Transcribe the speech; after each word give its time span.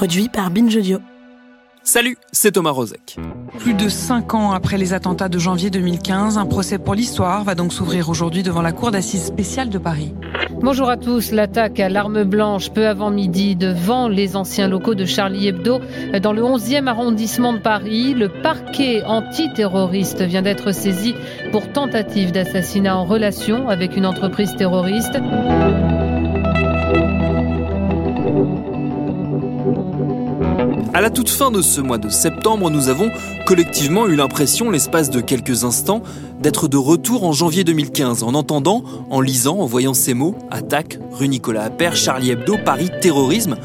Produit 0.00 0.30
par 0.30 0.50
Binge 0.50 0.74
Audio. 0.74 0.98
Salut, 1.82 2.16
c'est 2.32 2.52
Thomas 2.52 2.70
Rozek. 2.70 3.18
Plus 3.58 3.74
de 3.74 3.90
cinq 3.90 4.32
ans 4.32 4.52
après 4.52 4.78
les 4.78 4.94
attentats 4.94 5.28
de 5.28 5.38
janvier 5.38 5.68
2015, 5.68 6.38
un 6.38 6.46
procès 6.46 6.78
pour 6.78 6.94
l'histoire 6.94 7.44
va 7.44 7.54
donc 7.54 7.70
s'ouvrir 7.70 8.08
aujourd'hui 8.08 8.42
devant 8.42 8.62
la 8.62 8.72
Cour 8.72 8.92
d'assises 8.92 9.26
spéciale 9.26 9.68
de 9.68 9.76
Paris. 9.76 10.14
Bonjour 10.62 10.88
à 10.88 10.96
tous. 10.96 11.32
L'attaque 11.32 11.80
à 11.80 11.90
l'arme 11.90 12.24
blanche 12.24 12.70
peu 12.70 12.86
avant 12.86 13.10
midi 13.10 13.56
devant 13.56 14.08
les 14.08 14.36
anciens 14.36 14.68
locaux 14.68 14.94
de 14.94 15.04
Charlie 15.04 15.48
Hebdo 15.48 15.80
dans 16.22 16.32
le 16.32 16.40
11e 16.40 16.86
arrondissement 16.86 17.52
de 17.52 17.58
Paris. 17.58 18.14
Le 18.14 18.30
parquet 18.30 19.02
antiterroriste 19.04 20.22
vient 20.22 20.40
d'être 20.40 20.72
saisi 20.72 21.14
pour 21.52 21.70
tentative 21.74 22.32
d'assassinat 22.32 22.96
en 22.96 23.04
relation 23.04 23.68
avec 23.68 23.98
une 23.98 24.06
entreprise 24.06 24.56
terroriste. 24.56 25.18
À 30.92 31.00
la 31.00 31.10
toute 31.10 31.30
fin 31.30 31.52
de 31.52 31.62
ce 31.62 31.80
mois 31.80 31.98
de 31.98 32.08
septembre, 32.08 32.68
nous 32.68 32.88
avons 32.88 33.12
collectivement 33.46 34.08
eu 34.08 34.16
l'impression, 34.16 34.72
l'espace 34.72 35.08
de 35.08 35.20
quelques 35.20 35.62
instants, 35.62 36.02
d'être 36.40 36.66
de 36.66 36.76
retour 36.76 37.22
en 37.24 37.32
janvier 37.32 37.62
2015, 37.62 38.24
en 38.24 38.34
entendant, 38.34 38.82
en 39.08 39.20
lisant, 39.20 39.58
en 39.58 39.66
voyant 39.66 39.94
ces 39.94 40.14
mots 40.14 40.34
attaque, 40.50 40.98
rue 41.12 41.28
Nicolas 41.28 41.62
Appert, 41.62 41.94
Charlie 41.94 42.30
Hebdo, 42.30 42.56
Paris, 42.64 42.90
terrorisme. 43.00 43.56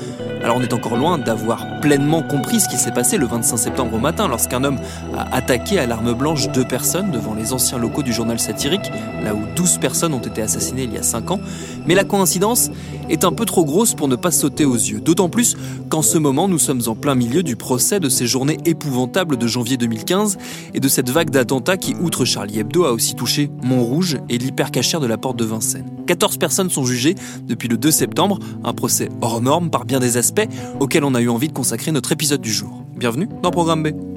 Alors 0.46 0.58
on 0.58 0.62
est 0.62 0.74
encore 0.74 0.96
loin 0.96 1.18
d'avoir 1.18 1.80
pleinement 1.82 2.22
compris 2.22 2.60
ce 2.60 2.70
qui 2.70 2.78
s'est 2.78 2.92
passé 2.92 3.18
le 3.18 3.26
25 3.26 3.58
septembre 3.58 3.96
au 3.96 3.98
matin 3.98 4.28
lorsqu'un 4.28 4.64
homme 4.64 4.78
a 5.18 5.36
attaqué 5.36 5.80
à 5.80 5.88
l'arme 5.88 6.14
blanche 6.14 6.52
deux 6.52 6.64
personnes 6.64 7.10
devant 7.10 7.34
les 7.34 7.52
anciens 7.52 7.80
locaux 7.80 8.04
du 8.04 8.14
journal 8.14 8.40
satirique, 8.40 8.92
là 9.24 9.34
où 9.34 9.40
12 9.56 9.80
personnes 9.80 10.14
ont 10.14 10.20
été 10.20 10.44
assassinées 10.44 10.84
il 10.84 10.94
y 10.94 11.00
a 11.00 11.02
5 11.02 11.32
ans. 11.32 11.40
Mais 11.88 11.96
la 11.96 12.04
coïncidence 12.04 12.70
est 13.10 13.24
un 13.24 13.32
peu 13.32 13.46
trop 13.46 13.66
grosse 13.66 13.96
pour 13.96 14.08
ne 14.08 14.16
pas 14.16 14.30
sauter 14.30 14.66
aux 14.66 14.76
yeux, 14.76 15.02
d'autant 15.02 15.30
plus 15.30 15.58
qu'en 15.90 16.04
ce 16.04 16.20
moment 16.20 16.48
nous 16.48 16.60
sommes 16.60 16.84
en 16.86 16.94
plein 16.94 17.16
milieu 17.16 17.42
du 17.42 17.56
procès 17.56 18.00
de 18.00 18.08
ces 18.08 18.28
journées 18.28 18.60
épouvantables 18.66 19.38
de 19.38 19.48
janvier 19.48 19.78
2015 19.78 20.38
et 20.76 20.80
de 20.80 20.88
cette 20.88 21.10
vague 21.10 21.32
d'attentats 21.32 21.78
qui, 21.78 21.96
outre 21.96 22.24
Charlie 22.24 22.60
Hebdo, 22.60 22.86
a 22.86 22.92
aussi 22.92 23.16
touché 23.16 23.50
Montrouge 23.64 24.20
et 24.30 24.38
l'hypercachère 24.38 25.00
de 25.00 25.08
la 25.08 25.18
porte 25.18 25.38
de 25.38 25.46
Vincennes. 25.46 25.90
14 26.06 26.38
personnes 26.38 26.70
sont 26.70 26.86
jugées 26.86 27.16
depuis 27.48 27.68
le 27.68 27.78
2 27.78 27.90
septembre, 27.90 28.38
un 28.64 28.74
procès 28.74 29.10
hors 29.22 29.42
norme 29.42 29.72
par 29.72 29.86
bien 29.86 30.00
des 30.00 30.18
aspects 30.18 30.35
auquel 30.80 31.04
on 31.04 31.14
a 31.16 31.22
eu 31.22 31.30
envie 31.30 31.48
de 31.48 31.54
consacrer 31.54 31.92
notre 31.92 32.12
épisode 32.12 32.42
du 32.42 32.52
jour. 32.52 32.84
Bienvenue 32.96 33.28
dans 33.42 33.52
Programme 33.52 33.84
B. 33.84 34.15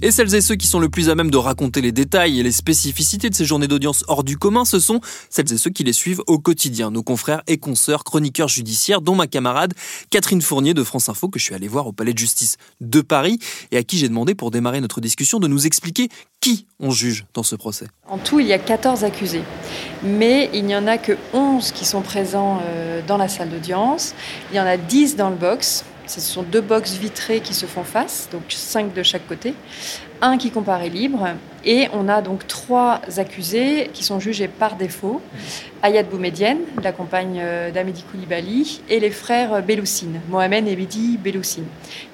Et 0.00 0.12
celles 0.12 0.32
et 0.36 0.40
ceux 0.40 0.54
qui 0.54 0.68
sont 0.68 0.78
le 0.78 0.88
plus 0.88 1.10
à 1.10 1.16
même 1.16 1.28
de 1.28 1.36
raconter 1.36 1.80
les 1.80 1.90
détails 1.90 2.38
et 2.38 2.44
les 2.44 2.52
spécificités 2.52 3.30
de 3.30 3.34
ces 3.34 3.44
journées 3.44 3.66
d'audience 3.66 4.04
hors 4.06 4.22
du 4.22 4.36
commun, 4.36 4.64
ce 4.64 4.78
sont 4.78 5.00
celles 5.28 5.52
et 5.52 5.58
ceux 5.58 5.70
qui 5.70 5.82
les 5.82 5.92
suivent 5.92 6.22
au 6.28 6.38
quotidien, 6.38 6.92
nos 6.92 7.02
confrères 7.02 7.42
et 7.48 7.58
consoeurs 7.58 8.04
chroniqueurs 8.04 8.46
judiciaires, 8.46 9.00
dont 9.00 9.16
ma 9.16 9.26
camarade 9.26 9.74
Catherine 10.10 10.40
Fournier 10.40 10.72
de 10.72 10.84
France 10.84 11.08
Info, 11.08 11.28
que 11.28 11.40
je 11.40 11.44
suis 11.44 11.54
allé 11.54 11.66
voir 11.66 11.88
au 11.88 11.92
Palais 11.92 12.12
de 12.12 12.18
Justice 12.18 12.58
de 12.80 13.00
Paris, 13.00 13.40
et 13.72 13.76
à 13.76 13.82
qui 13.82 13.98
j'ai 13.98 14.08
demandé 14.08 14.36
pour 14.36 14.52
démarrer 14.52 14.80
notre 14.80 15.00
discussion 15.00 15.40
de 15.40 15.48
nous 15.48 15.66
expliquer 15.66 16.08
qui 16.40 16.68
on 16.78 16.92
juge 16.92 17.26
dans 17.34 17.42
ce 17.42 17.56
procès. 17.56 17.88
En 18.06 18.18
tout, 18.18 18.38
il 18.38 18.46
y 18.46 18.52
a 18.52 18.58
14 18.60 19.02
accusés, 19.02 19.42
mais 20.04 20.48
il 20.54 20.64
n'y 20.64 20.76
en 20.76 20.86
a 20.86 20.98
que 20.98 21.16
11 21.32 21.72
qui 21.72 21.84
sont 21.84 22.02
présents 22.02 22.60
euh, 22.62 23.00
dans 23.04 23.16
la 23.16 23.26
salle 23.26 23.50
d'audience, 23.50 24.14
il 24.52 24.56
y 24.56 24.60
en 24.60 24.66
a 24.66 24.76
10 24.76 25.16
dans 25.16 25.30
le 25.30 25.36
box, 25.36 25.84
ce 26.08 26.20
sont 26.20 26.42
deux 26.42 26.60
boxes 26.60 26.94
vitrées 26.94 27.40
qui 27.40 27.54
se 27.54 27.66
font 27.66 27.84
face, 27.84 28.28
donc 28.32 28.42
cinq 28.48 28.94
de 28.94 29.02
chaque 29.02 29.26
côté, 29.26 29.54
un 30.20 30.36
qui 30.36 30.50
comparaît 30.50 30.88
libre, 30.88 31.28
et 31.64 31.88
on 31.92 32.08
a 32.08 32.22
donc 32.22 32.46
trois 32.46 33.00
accusés 33.18 33.90
qui 33.92 34.02
sont 34.02 34.18
jugés 34.18 34.48
par 34.48 34.76
défaut 34.76 35.20
Ayad 35.82 36.08
Boumedienne, 36.08 36.58
la 36.82 36.90
compagne 36.90 37.38
euh, 37.40 37.70
d'Amédi 37.70 38.02
Koulibaly, 38.02 38.80
et 38.88 38.98
les 38.98 39.10
frères 39.10 39.62
Beloussine, 39.62 40.20
Mohamed 40.28 40.66
et 40.66 40.74
Mehdi 40.74 41.18
Beloussine, 41.18 41.66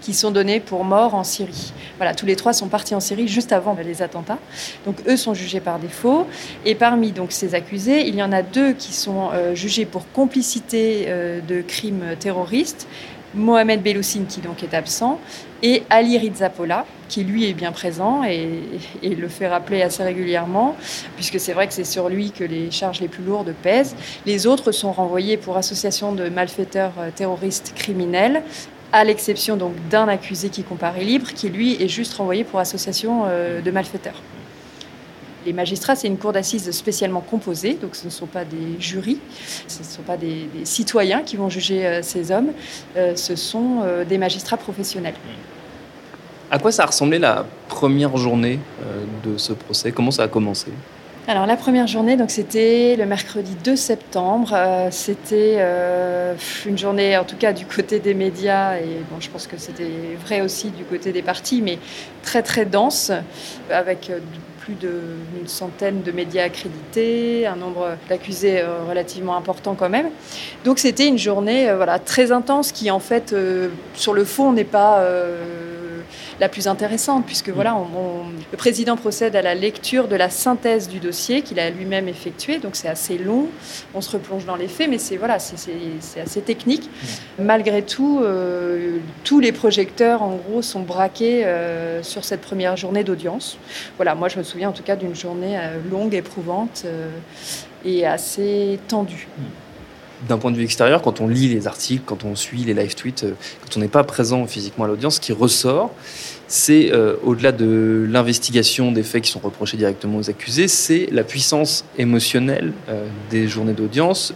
qui 0.03 0.13
sont 0.13 0.31
donnés 0.31 0.61
pour 0.61 0.85
mort 0.85 1.15
en 1.15 1.25
Syrie. 1.25 1.73
Voilà, 1.97 2.15
tous 2.15 2.27
les 2.27 2.37
trois 2.37 2.53
sont 2.53 2.69
partis 2.69 2.95
en 2.95 3.01
Syrie 3.01 3.27
juste 3.27 3.53
avant 3.53 3.75
les 3.83 4.03
attentats. 4.03 4.39
Donc 4.85 4.97
eux 5.07 5.17
sont 5.17 5.33
jugés 5.33 5.61
par 5.61 5.79
défaut. 5.79 6.27
Et 6.67 6.75
parmi 6.75 7.13
ces 7.31 7.55
accusés, 7.55 8.07
il 8.07 8.15
y 8.15 8.23
en 8.23 8.33
a 8.33 8.43
deux 8.43 8.73
qui 8.73 8.93
sont 8.93 9.31
euh, 9.33 9.55
jugés 9.55 9.87
pour 9.87 10.11
complicité 10.13 11.07
euh, 11.09 11.41
de 11.41 11.63
crimes 11.63 12.17
terroristes 12.19 12.87
Mohamed 13.35 13.83
Beloussine 13.83 14.27
qui 14.27 14.41
donc 14.41 14.63
est 14.63 14.75
absent 14.75 15.21
et 15.63 15.83
Ali 15.91 16.19
Rizzapola 16.19 16.87
qui 17.09 17.25
lui 17.25 17.49
est 17.49 17.53
bien 17.53 17.73
présent 17.73 18.23
et, 18.25 18.51
le 19.03 19.29
fait 19.29 19.49
rappeler 19.49 19.83
assez 19.83 20.03
régulièrement 20.03 20.77
puisque 21.17 21.39
c'est 21.41 21.53
vrai 21.53 21.67
que 21.67 21.75
c'est 21.75 21.85
sur 21.85 22.09
lui 22.09 22.31
que 22.31 22.45
les 22.45 22.71
charges 22.71 23.01
les 23.01 23.09
plus 23.09 23.23
lourdes 23.23 23.55
pèsent. 23.63 23.97
Les 24.27 24.47
autres 24.47 24.73
sont 24.73 24.93
renvoyés 24.93 25.37
pour 25.37 25.57
association 25.57 26.13
de 26.13 26.29
malfaiteurs 26.29 26.93
euh, 26.99 27.11
terroristes 27.15 27.73
criminels 27.75 28.43
à 28.93 29.05
l'exception 29.05 29.57
donc 29.57 29.73
d'un 29.91 30.09
accusé 30.09 30.49
qui 30.49 30.63
comparaît 30.63 31.05
libre 31.05 31.33
qui 31.35 31.49
lui 31.49 31.83
est 31.83 31.89
juste 31.89 32.15
renvoyé 32.15 32.45
pour 32.45 32.61
association 32.61 33.25
euh, 33.27 33.61
de 33.61 33.71
malfaiteurs. 33.71 34.23
Les 35.47 35.53
magistrats, 35.53 35.95
c'est 35.95 36.07
une 36.07 36.17
cour 36.17 36.33
d'assises 36.33 36.71
spécialement 36.71 37.21
composée, 37.21 37.75
donc 37.75 37.97
ce 37.97 38.07
ne 38.07 38.11
sont 38.11 38.27
pas 38.27 38.45
des 38.45 38.81
jurys, 38.81 39.19
ce 39.69 39.81
ne 39.81 39.85
sont 39.85 40.03
pas 40.03 40.17
des, 40.17 40.49
citoyens 40.65 41.23
qui 41.23 41.37
vont 41.37 41.51
juger 41.51 41.87
euh, 41.87 42.03
ces 42.03 42.31
hommes, 42.31 42.53
euh, 42.97 43.15
ce 43.15 43.37
sont 43.37 43.81
euh, 43.83 44.05
des 44.05 44.17
magistrats 44.17 44.57
professionnels. 44.57 45.15
À 46.51 46.59
quoi 46.59 46.73
ça 46.73 46.85
a 46.85 46.87
ressemblé 46.87 47.19
la 47.19 47.45
première 47.69 48.17
journée 48.17 48.59
de 49.25 49.37
ce 49.37 49.53
procès? 49.53 49.93
Comment 49.93 50.11
ça 50.11 50.25
a 50.25 50.29
commencé? 50.29 50.69
Alors 51.27 51.47
la 51.47 51.57
première 51.57 51.87
journée, 51.87 52.17
donc 52.17 52.31
c'était 52.31 52.97
le 52.97 53.07
mercredi 53.07 53.57
2 53.65 53.77
septembre. 53.77 54.55
c'était 54.91 55.59
une 56.67 56.79
journée, 56.79 57.17
en 57.17 57.25
tout 57.25 57.37
cas 57.37 57.53
du 57.55 57.65
côté 57.65 57.99
des 57.99 58.15
médias, 58.15 58.77
et 58.77 59.01
bon, 59.11 59.17
je 59.21 59.31
pense 59.31 59.47
que 59.47 59.57
c'était 59.57 59.91
vrai 60.25 60.43
aussi 60.43 60.69
du 60.69 60.85
côté 60.85 61.13
des 61.13 61.23
partis, 61.23 61.63
mais 61.63 61.79
très 62.23 62.43
très 62.43 62.67
dense, 62.67 63.11
avec 63.71 64.13
plus 64.65 64.75
d'une 64.75 65.47
centaine 65.47 66.03
de 66.03 66.11
médias 66.11 66.45
accrédités, 66.45 67.47
un 67.47 67.57
nombre 67.57 67.97
d'accusés 68.09 68.61
euh, 68.61 68.85
relativement 68.89 69.37
important 69.37 69.75
quand 69.75 69.91
même. 69.91 70.09
Donc 70.65 70.79
c'était 70.79 71.07
une 71.07 71.19
journée 71.19 71.69
euh, 71.69 71.77
voilà, 71.77 71.99
très 71.99 72.33
intense 72.33 72.73
qui 72.73 72.91
en 72.91 72.99
fait, 72.99 73.35
euh, 73.35 73.69
sur 73.95 74.15
le 74.15 74.25
fond, 74.25 74.53
n'est 74.53 74.65
pas 74.65 75.05
la 76.41 76.49
plus 76.49 76.69
intéressante, 76.69 77.25
puisque 77.27 77.51
voilà, 77.51 77.77
le 78.51 78.57
président 78.57 78.97
procède 78.97 79.37
à 79.37 79.43
la 79.43 79.55
lecture 79.55 80.09
de 80.09 80.17
la 80.17 80.31
synthèse 80.31 80.89
du 80.89 80.99
dossier 80.99 81.43
qu'il 81.43 81.61
a 81.61 81.71
lui-même 81.71 82.09
effectué, 82.09 82.59
donc 82.59 82.77
c'est 82.77 82.89
assez 82.89 83.19
long, 83.19 83.47
on 83.95 84.01
se 84.01 84.11
replonge 84.11 84.45
dans 84.45 84.57
les 84.57 84.69
faits, 84.69 84.89
mais 84.89 84.99
c'est 84.99 85.17
voilà, 85.17 85.39
c'est 85.39 86.21
assez 86.21 86.41
technique. 86.41 86.91
Malgré 87.39 87.83
tout, 87.83 88.21
euh, 88.23 88.99
tous 89.25 89.41
les 89.41 89.53
projecteurs, 89.53 90.23
en 90.23 90.37
gros, 90.37 90.63
sont 90.63 90.81
braqués 90.81 91.45
euh, 91.45 92.03
sur 92.03 92.25
cette 92.25 92.41
première 92.41 92.77
journée 92.77 93.05
d'audience. 93.05 93.59
Voilà, 93.97 94.15
moi 94.15 94.29
je 94.29 94.39
me 94.39 94.43
souviens 94.43 94.69
en 94.69 94.73
tout 94.73 94.83
cas 94.83 94.97
d'une 94.97 95.15
journée 95.15 95.59
euh, 95.59 95.79
longue, 95.91 96.15
éprouvante 96.15 96.85
et 97.85 98.07
assez 98.07 98.79
tendue 98.89 99.29
d'un 100.29 100.39
point 100.39 100.51
de 100.51 100.57
vue 100.57 100.65
extérieur, 100.65 101.03
quand 101.03 101.21
on 101.21 101.29
lit 101.29 101.49
les 101.49 101.67
articles, 101.67 102.03
quand 102.05 102.25
on 102.25 102.35
suit 102.35 102.65
les 102.65 102.75
live 102.75 102.95
tweets, 102.95 103.25
euh, 103.25 103.33
quand 103.63 103.77
on 103.77 103.81
n'est 103.81 103.89
pas 103.89 104.05
présent 104.05 104.47
physiquement 104.47 104.85
à 104.85 104.89
l'audience, 104.89 105.17
ce 105.17 105.21
qui 105.21 105.33
ressort, 105.33 105.93
c'est 106.47 106.93
euh, 106.93 107.17
au-delà 107.23 107.53
de 107.53 108.07
l'investigation 108.09 108.93
des 108.93 109.03
faits 109.03 109.25
qui 109.25 109.31
sont 109.31 109.41
reprochés 109.41 109.77
directement 109.77 110.19
aux 110.19 110.31
accusés, 110.31 110.69
c'est 110.69 111.09
la 111.13 111.25
puissance 111.25 111.85
émotionnelle 111.99 112.73
euh, 112.89 113.07
des 113.31 113.49
journées 113.49 113.73
d'audience 113.73 114.35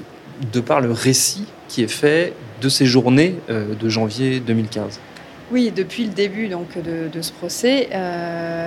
de 0.52 0.60
par 0.60 0.80
le 0.80 0.92
récit 0.92 1.44
qui 1.68 1.82
est 1.82 1.88
fait 1.88 2.32
de 2.60 2.68
ces 2.68 2.86
journées 2.86 3.34
de 3.48 3.88
janvier 3.88 4.40
2015. 4.40 5.00
Oui, 5.50 5.72
depuis 5.74 6.04
le 6.04 6.10
début 6.12 6.48
donc, 6.48 6.76
de, 6.76 7.22
ce 7.22 7.32
procès, 7.32 7.88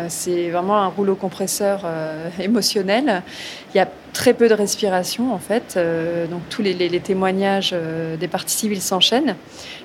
c'est 0.09 0.49
vraiment 0.49 0.77
un 0.77 0.87
rouleau 0.87 1.15
compresseur 1.15 1.85
émotionnel. 2.39 3.21
Il 3.73 3.77
y 3.77 3.79
a 3.79 3.87
très 4.13 4.33
peu 4.33 4.47
de 4.47 4.53
respiration 4.53 5.33
en 5.33 5.39
fait. 5.39 5.75
Euh, 5.77 6.27
donc 6.27 6.41
tous 6.49 6.61
les, 6.61 6.99
témoignages 6.99 7.71
euh, 7.73 8.17
des 8.17 8.27
parties 8.27 8.55
civiles 8.55 8.81
s'enchaînent. 8.81 9.35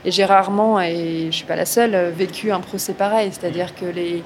Et 0.05 0.11
j'ai 0.11 0.25
rarement, 0.25 0.81
et 0.81 1.21
je 1.23 1.27
ne 1.27 1.31
suis 1.31 1.45
pas 1.45 1.57
la 1.57 1.67
seule, 1.67 2.13
vécu 2.17 2.53
un 2.53 2.61
procès 2.61 2.93
pareil. 2.93 3.31
C'est-à-dire 3.33 3.75
que 3.75 3.87
les, 3.87 4.23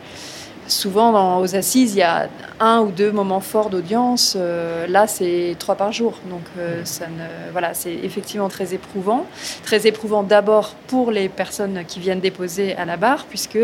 souvent 0.70 1.12
dans, 1.12 1.40
aux 1.40 1.54
assises, 1.54 1.94
il 1.94 1.98
y 1.98 2.02
a 2.02 2.28
un 2.58 2.80
ou 2.80 2.90
deux 2.90 3.12
moments 3.12 3.40
forts 3.40 3.70
d'audience. 3.70 4.36
Euh, 4.38 4.86
là, 4.86 5.06
c'est 5.06 5.56
trois 5.58 5.74
par 5.74 5.92
jour. 5.92 6.18
Donc 6.28 6.42
ça 6.84 7.06
ne, 7.06 7.52
voilà, 7.52 7.74
c'est 7.74 7.94
effectivement 7.94 8.48
très 8.48 8.74
éprouvant. 8.74 9.26
Très 9.64 9.86
éprouvant 9.86 10.22
d'abord 10.22 10.74
pour 10.86 11.10
les 11.10 11.28
personnes 11.28 11.84
qui 11.86 12.00
viennent 12.00 12.20
déposer 12.20 12.74
à 12.76 12.84
la 12.84 12.96
barre, 12.96 13.26
puisque 13.28 13.58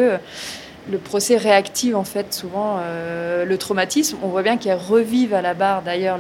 le 0.91 0.99
procès 0.99 1.37
réactive 1.37 1.97
en 1.97 2.05
fait 2.05 2.33
souvent 2.33 2.79
euh, 2.81 3.45
le 3.45 3.59
traumatisme. 3.59 4.19
On 4.23 4.29
voit 4.29 4.43
bien 4.43 4.57
qu'elles 4.57 4.79
revivent 4.79 5.35
à 5.35 5.43
la 5.43 5.55
barre 5.55 5.83
d'ailleurs 5.83 6.19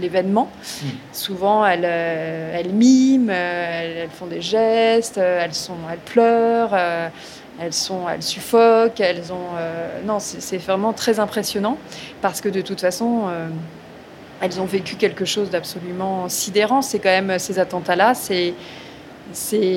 l'événement. 0.00 0.50
Mm. 0.82 0.86
Souvent 1.12 1.66
elles, 1.66 1.84
euh, 1.84 2.56
elles 2.58 2.72
miment, 2.72 3.30
euh, 3.30 4.02
elles, 4.04 4.10
font 4.10 4.26
des 4.26 4.40
gestes, 4.40 5.18
elles, 5.18 5.54
sont, 5.54 5.76
elles 5.90 5.98
pleurent, 5.98 6.76
elles, 7.60 7.72
sont, 7.72 8.08
elles 8.08 8.22
suffoquent. 8.22 9.00
Elles 9.00 9.32
ont, 9.32 9.56
non, 10.06 10.18
c'est 10.18 10.58
vraiment 10.58 10.92
très 10.92 11.20
impressionnant 11.20 11.78
parce 12.22 12.40
que 12.40 12.48
de 12.48 12.60
toute 12.60 12.80
façon 12.80 13.28
elles 14.40 14.60
ont 14.60 14.64
vécu 14.64 14.96
quelque 14.96 15.24
chose 15.24 15.50
d'absolument 15.50 16.28
sidérant. 16.28 16.82
C'est 16.82 16.98
quand 16.98 17.08
même 17.08 17.38
ces 17.38 17.58
attentats-là, 17.58 18.14
c'est 18.14 18.54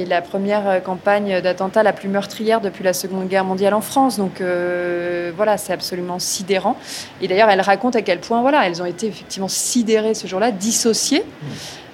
la 0.06 0.22
première 0.22 0.68
euh, 0.68 0.80
campagne 0.80 1.42
d'attentat 1.42 1.84
la 1.84 1.94
plus 1.94 2.10
meurtrière 2.10 2.60
depuis 2.60 2.84
la 2.84 2.94
Seconde 2.94 3.28
Guerre 3.28 3.46
mondiale 3.46 3.74
en 3.74 3.82
France. 3.82 4.18
Donc 4.18 4.42
euh, 4.42 5.32
voilà, 5.36 5.58
c'est 5.58 5.74
absolument 5.74 6.20
sidérant. 6.20 6.76
Et 7.22 7.28
d'ailleurs, 7.28 7.50
elle 7.50 7.62
raconte 7.62 7.96
à 7.96 8.02
quel 8.02 8.20
point 8.20 8.42
voilà, 8.42 8.68
elles 8.68 8.82
ont 8.82 8.86
été 8.86 9.08
effectivement 9.08 9.48
sidérées 9.48 10.14
ce 10.14 10.28
jour-là, 10.28 10.52
dissociées. 10.52 11.24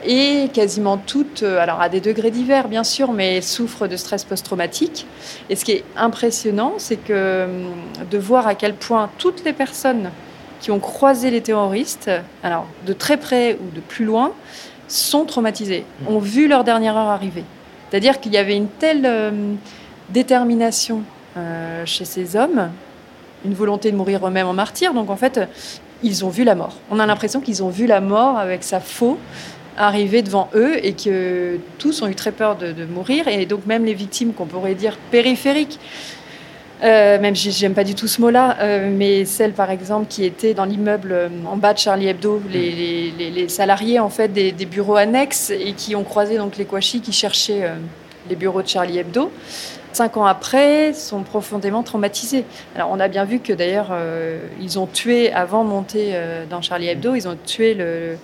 Et 0.06 0.50
quasiment 0.54 0.98
toutes, 0.98 1.44
euh, 1.44 1.60
alors 1.60 1.82
à 1.82 1.90
des 1.90 2.02
degrés 2.02 2.32
divers 2.32 2.68
bien 2.68 2.84
sûr, 2.84 3.14
mais 3.14 3.38
elles 3.38 3.44
souffrent 3.44 3.88
de 3.88 3.96
stress 3.96 4.24
post-traumatique. 4.24 5.06
Et 5.50 5.56
ce 5.56 5.64
qui 5.64 5.72
est 5.72 5.84
impressionnant, 5.96 6.74
c'est 6.78 6.98
que 6.98 7.46
hum, 7.46 8.08
de 8.10 8.18
voir 8.18 8.48
à 8.48 8.56
quel 8.56 8.74
point 8.74 9.10
toutes 9.18 9.44
les 9.46 9.54
personnes 9.54 10.12
qui 10.60 10.72
ont 10.72 10.80
croisé 10.80 11.30
les 11.30 11.42
terroristes, 11.42 12.10
alors 12.42 12.66
de 12.86 12.94
très 12.94 13.18
près 13.18 13.58
ou 13.62 13.76
de 13.76 13.82
plus 13.82 14.06
loin, 14.06 14.32
sont 14.88 15.26
traumatisés, 15.26 15.86
mmh. 16.02 16.08
ont 16.08 16.20
vu 16.20 16.48
leur 16.48 16.64
dernière 16.64 16.96
heure 16.96 17.10
arriver. 17.10 17.44
C'est-à-dire 17.90 18.20
qu'il 18.20 18.34
y 18.34 18.38
avait 18.38 18.56
une 18.56 18.68
telle 18.68 19.06
euh, 19.06 19.54
détermination 20.10 21.04
euh, 21.38 21.86
chez 21.86 22.06
ces 22.06 22.36
hommes, 22.36 22.70
une 23.46 23.54
volonté 23.54 23.92
de 23.92 23.98
mourir 23.98 24.26
eux-mêmes 24.26 24.48
en 24.48 24.54
martyrs. 24.54 24.94
Donc 24.94 25.10
en 25.10 25.16
fait, 25.16 25.40
ils 26.02 26.24
ont 26.26 26.30
vu 26.30 26.44
la 26.44 26.56
mort. 26.56 26.78
On 26.92 27.00
a 27.00 27.06
l'impression 27.06 27.40
qu'ils 27.40 27.64
ont 27.64 27.70
vu 27.70 27.86
la 27.86 28.02
mort 28.02 28.38
avec 28.38 28.64
sa 28.64 28.80
faux 28.80 29.18
arriver 29.78 30.22
devant 30.22 30.50
eux 30.56 30.84
et 30.86 30.94
que 30.94 31.58
tous 31.78 32.02
ont 32.02 32.08
eu 32.08 32.16
très 32.16 32.32
peur 32.32 32.56
de, 32.56 32.72
de 32.72 32.86
mourir. 32.86 33.28
Et 33.28 33.46
donc 33.46 33.66
même 33.66 33.86
les 33.86 33.94
victimes 33.94 34.34
qu'on 34.34 34.46
pourrait 34.46 34.76
dire 34.76 34.98
périphériques, 35.12 35.80
euh, 36.84 37.18
même 37.18 37.36
si 37.36 37.52
j'aime 37.52 37.74
pas 37.74 37.86
du 37.86 37.96
tout 37.96 38.08
ce 38.08 38.20
mot-là, 38.20 38.58
euh, 38.60 38.90
mais 38.92 39.24
celle 39.24 39.54
par 39.54 39.72
exemple 39.72 40.08
qui 40.10 40.26
était 40.26 40.54
dans 40.54 40.66
l'immeuble 40.66 41.12
euh, 41.14 41.30
en 41.46 41.56
bas 41.56 41.74
de 41.74 41.80
Charlie 41.80 42.10
Hebdo, 42.10 42.42
les, 42.52 43.48
salariés 43.48 44.00
en 44.00 44.10
fait 44.10 44.28
des, 44.28 44.52
bureaux 44.66 44.98
annexes 44.98 45.50
et 45.50 45.74
qui 45.74 45.96
ont 45.96 46.04
croisé 46.04 46.38
donc 46.38 46.58
les 46.58 46.66
Kouachi 46.66 47.00
qui 47.00 47.14
cherchaient 47.14 47.70
les 48.30 48.36
bureaux 48.36 48.62
de 48.62 48.68
Charlie 48.68 48.98
Hebdo. 48.98 49.32
Cinq 49.92 50.18
ans 50.18 50.26
après, 50.26 50.94
sont 50.94 51.22
profondément 51.22 51.84
traumatisés. 51.84 52.46
Alors 52.76 52.90
on 52.92 53.00
a 53.00 53.08
bien 53.08 53.26
vu 53.26 53.40
que 53.40 53.54
d'ailleurs 53.54 53.92
ils 54.60 54.80
ont 54.80 54.88
tué 54.88 55.32
avant 55.32 55.64
de 55.64 55.70
monter 55.70 56.16
dans 56.50 56.62
Charlie 56.62 56.88
Hebdo, 56.88 57.16
ils 57.16 57.28
ont 57.28 57.38
tué 57.46 57.76
le 57.76 58.18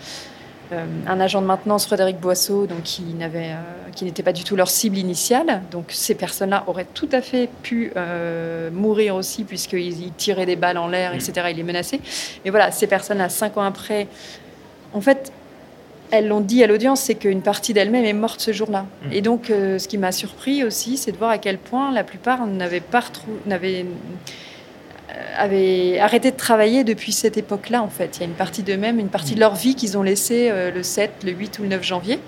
un 0.72 1.20
agent 1.20 1.42
de 1.42 1.48
maintenance, 1.48 1.86
Frédéric 1.86 2.20
Boisseau, 2.20 2.68
donc, 2.68 2.84
qui, 2.84 3.02
n'avait, 3.02 3.52
euh, 3.52 3.90
qui 3.96 4.06
n'était 4.06 4.24
pas 4.24 4.34
du 4.34 4.44
tout 4.44 4.56
leur 4.56 4.70
cible 4.70 4.98
initiale. 4.98 5.62
Donc 5.72 5.86
ces 5.90 6.16
personnes-là 6.16 6.64
auraient 6.68 6.88
tout 6.94 7.10
à 7.12 7.22
fait 7.22 7.50
pu 7.64 7.92
euh, 7.96 8.70
mourir 8.72 9.16
aussi, 9.16 9.44
puisqu'ils 9.44 10.12
tiraient 10.14 10.46
des 10.46 10.56
balles 10.56 10.78
en 10.78 10.88
l'air, 10.88 11.14
etc. 11.14 11.48
Ils 11.50 11.58
les 11.58 11.64
menaçaient. 11.64 12.00
Mais 12.46 12.52
voilà, 12.52 12.72
ces 12.72 12.88
personnes-là, 12.88 13.30
cinq 13.30 13.58
ans 13.58 13.64
après, 13.64 14.08
en 14.94 15.02
fait, 15.02 15.32
elles 16.12 16.28
l'ont 16.28 16.42
dit 16.42 16.64
à 16.64 16.68
l'audience, 16.68 17.02
c'est 17.02 17.16
qu'une 17.16 17.42
partie 17.42 17.74
d'elles-mêmes 17.74 18.06
est 18.06 18.14
morte 18.14 18.42
ce 18.42 18.52
jour-là. 18.52 18.82
Mmh. 18.82 19.14
Et 19.14 19.22
donc, 19.22 19.46
ce 19.48 19.88
qui 19.88 20.00
m'a 20.00 20.12
surpris 20.12 20.64
aussi, 20.64 20.98
c'est 20.98 21.12
de 21.12 21.18
voir 21.18 21.30
à 21.30 21.38
quel 21.38 21.60
point 21.60 21.92
la 21.92 22.04
plupart 22.04 22.48
n'avaient 22.48 22.80
pas 22.80 23.04
euh, 23.48 23.84
avaient 25.40 26.00
arrêté 26.00 26.32
de 26.32 26.36
travailler 26.36 26.84
depuis 26.84 27.12
cette 27.12 27.38
époque-là, 27.38 27.82
en 27.82 27.90
fait. 27.90 28.18
Il 28.18 28.20
y 28.22 28.24
a 28.24 28.28
une 28.28 28.34
partie 28.34 28.64
d'eux-mêmes, 28.64 29.00
une 29.00 29.10
partie 29.10 29.36
de 29.36 29.40
leur 29.40 29.56
vie 29.56 29.76
qu'ils 29.76 29.98
ont 29.98 30.04
laissée 30.04 30.50
euh, 30.52 30.72
le 30.72 30.84
7, 30.84 31.24
le 31.24 31.32
8 31.32 31.60
ou 31.60 31.64
le 31.64 31.70
9 31.70 31.84
janvier. 31.84 32.20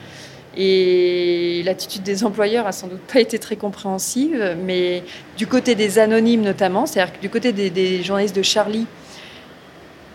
Et 0.57 1.61
l'attitude 1.63 2.03
des 2.03 2.25
employeurs 2.25 2.67
a 2.67 2.71
sans 2.71 2.87
doute 2.87 2.99
pas 3.01 3.21
été 3.21 3.39
très 3.39 3.55
compréhensive, 3.55 4.57
mais 4.65 5.03
du 5.37 5.47
côté 5.47 5.75
des 5.75 5.97
anonymes 5.97 6.41
notamment, 6.41 6.85
c'est-à-dire 6.85 7.13
du 7.21 7.29
côté 7.29 7.53
des, 7.53 8.03
journalistes 8.03 8.35
de 8.35 8.41
Charlie, 8.41 8.85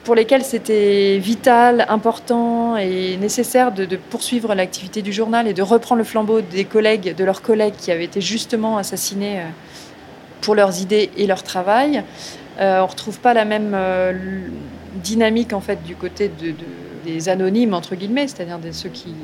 pour 0.05 0.15
lesquels 0.15 0.45
c'était 0.45 1.19
vital, 1.19 1.87
important 1.89 2.77
et 2.77 3.17
nécessaire 3.17 3.73
de, 3.73 3.87
de 3.87 3.97
poursuivre 3.97 4.55
l'activité 4.55 5.01
du 5.01 5.13
journal 5.13 5.49
et 5.49 5.55
de 5.55 5.63
reprendre 5.63 6.01
le 6.01 6.05
flambeau 6.05 6.43
des 6.43 6.67
collègues, 6.67 7.17
de 7.17 7.25
leurs 7.25 7.41
collègues 7.41 7.75
qui 7.79 7.91
avaient 7.91 8.05
été 8.05 8.21
justement 8.21 8.77
assassinés 8.77 9.41
euh, 9.41 9.45
pour 10.43 10.55
leurs 10.55 10.83
idées 10.83 11.11
et 11.17 11.27
leur 11.27 11.43
travail. 11.43 12.05
Euh, 12.59 12.81
on 12.81 12.87
retrouve 12.87 13.19
pas 13.21 13.35
la 13.35 13.45
même 13.45 13.73
euh, 13.75 14.13
dynamique 14.95 15.53
en 15.53 15.61
fait 15.61 15.83
du 15.83 15.95
côté 15.95 16.31
des 17.05 17.29
anonymes 17.29 17.75
entre 17.75 17.95
guillemets, 17.95 18.29
c'est-à-dire 18.29 18.59
de 18.59 18.73
ceux 18.73 18.89
qui, 18.89 19.15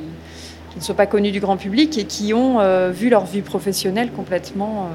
ne 0.75 0.81
sont 0.81 0.93
pas 0.93 1.05
connus 1.05 1.31
du 1.31 1.39
grand 1.39 1.57
public 1.57 1.97
et 1.97 2.05
qui 2.05 2.33
ont 2.33 2.59
euh, 2.59 2.89
vu 2.91 3.09
leur 3.09 3.25
vie 3.25 3.41
professionnelle 3.41 4.11
complètement 4.11 4.89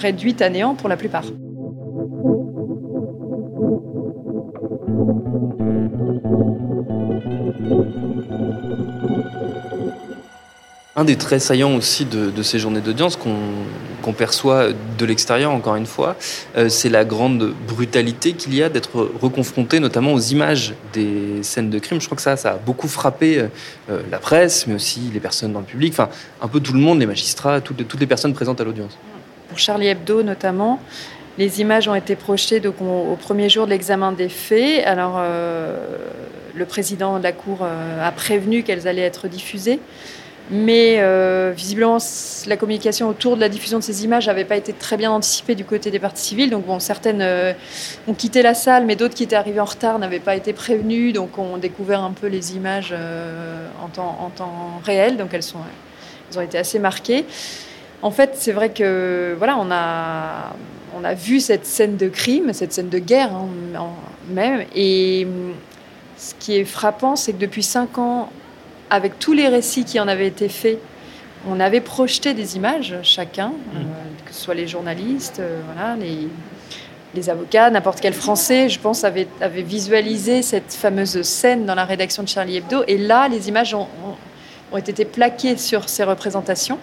réduite 0.00 0.42
à 0.42 0.50
néant 0.50 0.74
pour 0.74 0.88
la 0.88 0.96
plupart. 0.96 1.24
Un 10.96 11.04
des 11.04 11.16
traits 11.16 11.40
saillants 11.40 11.74
aussi 11.74 12.04
de, 12.04 12.42
ces 12.42 12.60
journées 12.60 12.80
d'audience 12.80 13.16
qu'on 13.16 13.36
perçoit 14.12 14.68
de 14.98 15.04
l'extérieur, 15.04 15.52
encore 15.52 15.76
une 15.76 15.86
fois, 15.86 16.16
euh, 16.56 16.68
c'est 16.68 16.88
la 16.88 17.04
grande 17.04 17.54
brutalité 17.66 18.32
qu'il 18.32 18.54
y 18.54 18.62
a 18.62 18.68
d'être 18.68 19.10
reconfronté 19.20 19.80
notamment 19.80 20.12
aux 20.12 20.20
images 20.20 20.74
des 20.92 21.42
scènes 21.42 21.70
de 21.70 21.78
crime. 21.78 22.00
Je 22.00 22.06
crois 22.06 22.16
que 22.16 22.22
ça, 22.22 22.36
ça 22.36 22.52
a 22.52 22.56
beaucoup 22.56 22.88
frappé 22.88 23.38
euh, 23.90 24.00
la 24.10 24.18
presse, 24.18 24.66
mais 24.66 24.74
aussi 24.74 25.00
les 25.12 25.20
personnes 25.20 25.52
dans 25.52 25.60
le 25.60 25.66
public, 25.66 25.92
enfin 25.92 26.08
un 26.40 26.48
peu 26.48 26.60
tout 26.60 26.72
le 26.72 26.80
monde, 26.80 27.00
les 27.00 27.06
magistrats, 27.06 27.60
toutes, 27.60 27.98
les 27.98 28.06
personnes 28.06 28.34
présentes 28.34 28.60
à 28.60 28.64
l'audience. 28.64 28.96
Pour 29.48 29.58
Charlie 29.58 29.88
Hebdo 29.88 30.22
notamment, 30.22 30.80
les 31.38 31.60
images 31.60 31.88
ont 31.88 31.94
été 31.94 32.14
projetées 32.14 32.62
au 32.66 33.16
premier 33.16 33.48
jour 33.48 33.66
de 33.66 33.70
l'examen 33.70 34.12
des 34.12 34.28
faits. 34.28 34.84
Alors, 34.86 35.16
euh, 35.18 35.76
le 36.54 36.64
président 36.64 37.18
de 37.18 37.24
la 37.24 37.32
Cour 37.32 37.66
a 38.00 38.12
prévenu 38.12 38.62
qu'elles 38.62 38.86
allaient 38.86 39.02
être 39.02 39.26
diffusées. 39.26 39.80
Mais 40.50 40.96
euh, 40.98 41.52
visiblement, 41.56 41.96
la 42.46 42.56
communication 42.58 43.08
autour 43.08 43.36
de 43.36 43.40
la 43.40 43.48
diffusion 43.48 43.78
de 43.78 43.82
ces 43.82 44.04
images 44.04 44.26
n'avait 44.26 44.44
pas 44.44 44.56
été 44.56 44.74
très 44.74 44.98
bien 44.98 45.10
anticipée 45.10 45.54
du 45.54 45.64
côté 45.64 45.90
des 45.90 45.98
parties 45.98 46.22
civiles. 46.22 46.50
Donc, 46.50 46.66
bon, 46.66 46.80
certaines 46.80 47.22
euh, 47.22 47.54
ont 48.06 48.12
quitté 48.12 48.42
la 48.42 48.52
salle, 48.52 48.84
mais 48.84 48.94
d'autres 48.94 49.14
qui 49.14 49.22
étaient 49.22 49.36
arrivées 49.36 49.60
en 49.60 49.64
retard 49.64 49.98
n'avaient 49.98 50.20
pas 50.20 50.36
été 50.36 50.52
prévenues. 50.52 51.12
Donc, 51.12 51.38
ont 51.38 51.56
découvert 51.56 52.02
un 52.02 52.10
peu 52.10 52.26
les 52.26 52.56
images 52.56 52.90
euh, 52.92 53.66
en, 53.82 53.88
temps, 53.88 54.18
en, 54.20 54.28
temps, 54.28 54.80
réel. 54.84 55.16
Donc, 55.16 55.32
elles, 55.32 55.42
sont, 55.42 55.60
elles 56.30 56.38
ont 56.38 56.42
été 56.42 56.58
assez 56.58 56.78
marquées. 56.78 57.24
En 58.02 58.10
fait, 58.10 58.32
c'est 58.34 58.52
vrai 58.52 58.68
que 58.68 59.34
voilà, 59.38 59.56
on 59.58 59.70
a, 59.70 60.54
on 60.94 61.04
a 61.04 61.14
vu 61.14 61.40
cette 61.40 61.64
scène 61.64 61.96
de 61.96 62.08
crime, 62.08 62.52
cette 62.52 62.74
scène 62.74 62.90
de 62.90 62.98
guerre 62.98 63.32
hein, 63.32 63.48
même. 64.28 64.66
Et 64.74 65.26
ce 66.18 66.34
qui 66.38 66.56
est 66.58 66.66
frappant, 66.66 67.16
c'est 67.16 67.32
que 67.32 67.38
depuis 67.38 67.62
cinq 67.62 67.96
ans, 67.96 68.28
avec 68.94 69.18
tous 69.18 69.32
les 69.32 69.48
récits 69.48 69.84
qui 69.84 69.98
en 69.98 70.06
avaient 70.06 70.28
été 70.28 70.48
faits, 70.48 70.78
on 71.48 71.58
avait 71.58 71.80
projeté 71.80 72.32
des 72.32 72.54
images, 72.54 72.94
chacun, 73.02 73.52
euh, 73.74 73.80
mm. 73.80 74.24
que 74.24 74.32
ce 74.32 74.40
soit 74.40 74.54
les 74.54 74.68
journalistes, 74.68 75.40
euh, 75.40 75.60
voilà, 75.66 75.96
les, 75.96 76.28
les 77.12 77.28
avocats, 77.28 77.70
n'importe 77.70 78.00
quel 78.00 78.14
Français, 78.14 78.68
je 78.68 78.78
pense, 78.78 79.02
avait, 79.02 79.26
avait, 79.40 79.62
visualisé 79.62 80.42
cette 80.42 80.72
fameuse 80.72 81.22
scène 81.22 81.66
dans 81.66 81.74
la 81.74 81.84
rédaction 81.84 82.22
de 82.22 82.28
Charlie 82.28 82.58
Hebdo. 82.58 82.84
Et 82.86 82.96
là, 82.96 83.26
les 83.28 83.48
images 83.48 83.74
ont, 83.74 83.88
ont, 84.72 84.76
été 84.76 85.04
plaquées 85.04 85.56
sur 85.56 85.88
ces 85.88 86.04
représentations. 86.04 86.78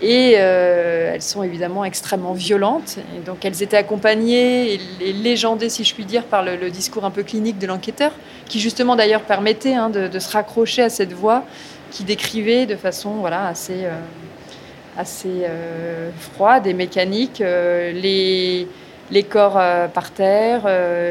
Et 0.00 0.34
euh, 0.36 1.12
elles 1.14 1.22
sont 1.22 1.42
évidemment 1.42 1.84
extrêmement 1.84 2.32
violentes. 2.32 2.98
Et 3.16 3.20
donc 3.20 3.44
elles 3.44 3.62
étaient 3.62 3.76
accompagnées 3.76 4.74
et, 4.74 5.12
légendées, 5.12 5.70
si 5.70 5.82
je 5.82 5.94
puis 5.94 6.04
dire, 6.04 6.24
par 6.24 6.44
le, 6.44 6.70
discours 6.70 7.04
un 7.04 7.10
peu 7.10 7.22
clinique 7.22 7.58
de 7.58 7.66
l'enquêteur, 7.66 8.12
qui 8.48 8.60
justement 8.60 8.96
d'ailleurs 8.96 9.22
permettait 9.22 9.74
hein, 9.74 9.90
de, 9.90 10.18
se 10.18 10.32
raccrocher 10.32 10.82
à 10.82 10.90
cette 10.90 11.12
voix 11.12 11.44
qui 11.90 12.04
décrivait 12.04 12.66
de 12.66 12.76
façon 12.76 13.14
voilà, 13.14 13.46
assez, 13.46 13.84
euh, 13.84 15.04
euh, 15.26 16.10
froide 16.18 16.66
et 16.66 16.74
mécanique 16.74 17.38
les, 17.40 18.66
les 19.10 19.22
corps 19.22 19.60
par 19.94 20.10
terre, 20.10 20.66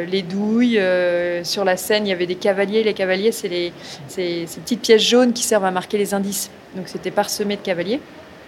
les 0.08 0.22
douilles. 0.22 0.82
sur 1.44 1.63
la 1.63 1.77
scène, 1.77 2.06
il 2.06 2.10
y 2.10 2.13
avait 2.13 2.25
des 2.25 2.36
cavaliers. 2.36 2.84
Les 2.84 2.94
cavaliers, 2.94 3.32
c'est 3.32 3.72
ces 4.08 4.46
petites 4.63 4.82
pièces 4.82 5.01
jaunes 5.01 5.34
qui 5.34 5.44
servent 5.44 5.65
à 5.65 5.72
marquer 5.72 5.98
les 5.98 6.13
indices. 6.13 6.51
Donc 6.75 6.88
c'était 6.89 7.12
parsemé 7.12 7.56
de 7.56 7.62
cavaliers. 7.62 8.01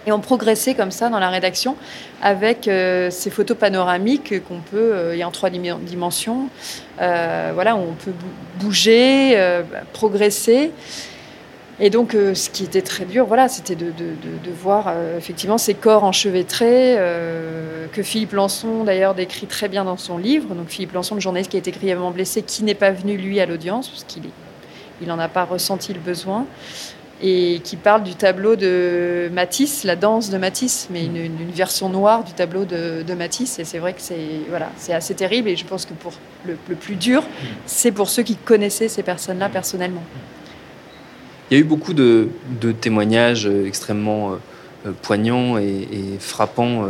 Et 0.06 0.12
on 0.12 0.20
progressait 0.20 0.74
comme 0.74 0.90
ça 0.90 1.10
dans 1.10 1.18
la 1.18 1.28
rédaction 1.28 1.76
avec 2.22 2.68
euh, 2.68 3.10
ces 3.10 3.30
photos 3.30 3.56
panoramiques 3.56 4.42
qu'on 4.44 4.60
peut, 4.60 4.94
euh, 4.94 5.16
y 5.16 5.22
a 5.22 5.28
en 5.28 5.30
trois 5.30 5.50
dimensions, 5.50 6.48
euh, 7.00 7.50
voilà, 7.52 7.76
où 7.76 7.80
on 7.80 7.92
peut 7.92 8.12
bouger, 8.58 9.36
progresser. 9.92 10.72
Et 11.82 11.88
donc, 11.88 12.12
ce 12.12 12.50
qui 12.50 12.64
était 12.64 12.82
très 12.82 13.06
dur, 13.06 13.24
voilà, 13.24 13.48
c'était 13.48 13.74
de, 13.74 13.92
voir 14.54 14.92
effectivement 15.16 15.56
ces 15.56 15.72
corps 15.72 16.04
enchevêtrés 16.04 16.98
que 17.92 18.02
Philippe 18.02 18.32
Lançon, 18.32 18.84
d'ailleurs, 18.84 19.14
décrit 19.14 19.46
très 19.46 19.68
bien 19.68 19.84
dans 19.86 19.96
son 19.96 20.18
livre. 20.18 20.54
Donc, 20.54 20.68
Philippe 20.68 20.92
Lançon, 20.92 21.14
le 21.14 21.22
journaliste 21.22 21.50
qui 21.50 21.56
a 21.56 21.60
été 21.60 21.70
grièvement 21.70 22.10
blessé, 22.10 22.42
qui 22.42 22.64
n'est 22.64 22.74
pas 22.74 22.90
venu, 22.90 23.16
lui, 23.16 23.40
à 23.40 23.46
l'audience, 23.46 23.88
parce 23.88 24.04
qu'il 24.04 25.08
n'en 25.08 25.18
a 25.18 25.28
pas 25.28 25.44
ressenti 25.44 25.94
le 25.94 26.00
besoin 26.00 26.44
et 27.22 27.60
qui 27.62 27.76
parle 27.76 28.02
du 28.02 28.14
tableau 28.14 28.56
de 28.56 29.28
Matisse, 29.32 29.84
la 29.84 29.96
danse 29.96 30.30
de 30.30 30.38
Matisse, 30.38 30.88
mais 30.90 31.04
une, 31.04 31.50
version 31.52 31.88
noire 31.88 32.24
du 32.24 32.32
tableau 32.32 32.64
de, 32.64 33.14
Matisse. 33.14 33.58
Et 33.58 33.64
c'est 33.64 33.78
vrai 33.78 33.92
que 33.92 34.00
c'est 34.00 34.16
voilà, 34.48 34.70
assez 34.90 35.14
terrible. 35.14 35.48
Et 35.48 35.56
je 35.56 35.64
pense 35.64 35.84
que 35.84 35.92
pour 35.92 36.12
le, 36.46 36.54
plus 36.74 36.96
dur, 36.96 37.22
c'est 37.66 37.92
pour 37.92 38.08
ceux 38.08 38.22
qui 38.22 38.36
connaissaient 38.36 38.88
ces 38.88 39.02
personnes-là 39.02 39.48
personnellement. 39.48 40.02
Il 41.50 41.54
y 41.54 41.56
a 41.58 41.60
eu 41.60 41.66
beaucoup 41.66 41.92
de, 41.92 42.28
témoignages 42.80 43.46
euh, 43.46 43.66
extrêmement 43.66 44.32
euh, 44.32 44.36
euh, 44.86 44.92
poignants 45.02 45.58
et, 45.58 45.86
frappants 46.20 46.86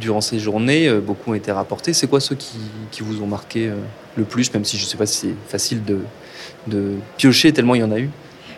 durant 0.00 0.22
ces 0.22 0.38
journées. 0.38 0.90
Beaucoup 1.00 1.32
ont 1.32 1.34
été 1.34 1.52
rapportés. 1.52 1.92
C'est 1.92 2.06
quoi 2.06 2.20
ceux 2.20 2.36
qui, 2.36 3.02
vous 3.02 3.22
ont 3.22 3.26
marqué 3.26 3.70
le 4.16 4.24
plus, 4.24 4.52
même 4.54 4.64
si 4.64 4.78
je 4.78 4.84
ne 4.84 4.88
sais 4.88 4.96
pas 4.96 5.06
si 5.06 5.28
c'est 5.28 5.50
facile 5.50 5.82
de 5.84 6.94
piocher 7.18 7.52
tellement 7.52 7.74
il 7.74 7.82
y 7.82 7.84
en 7.84 7.92
a 7.92 7.98
eu? 7.98 8.08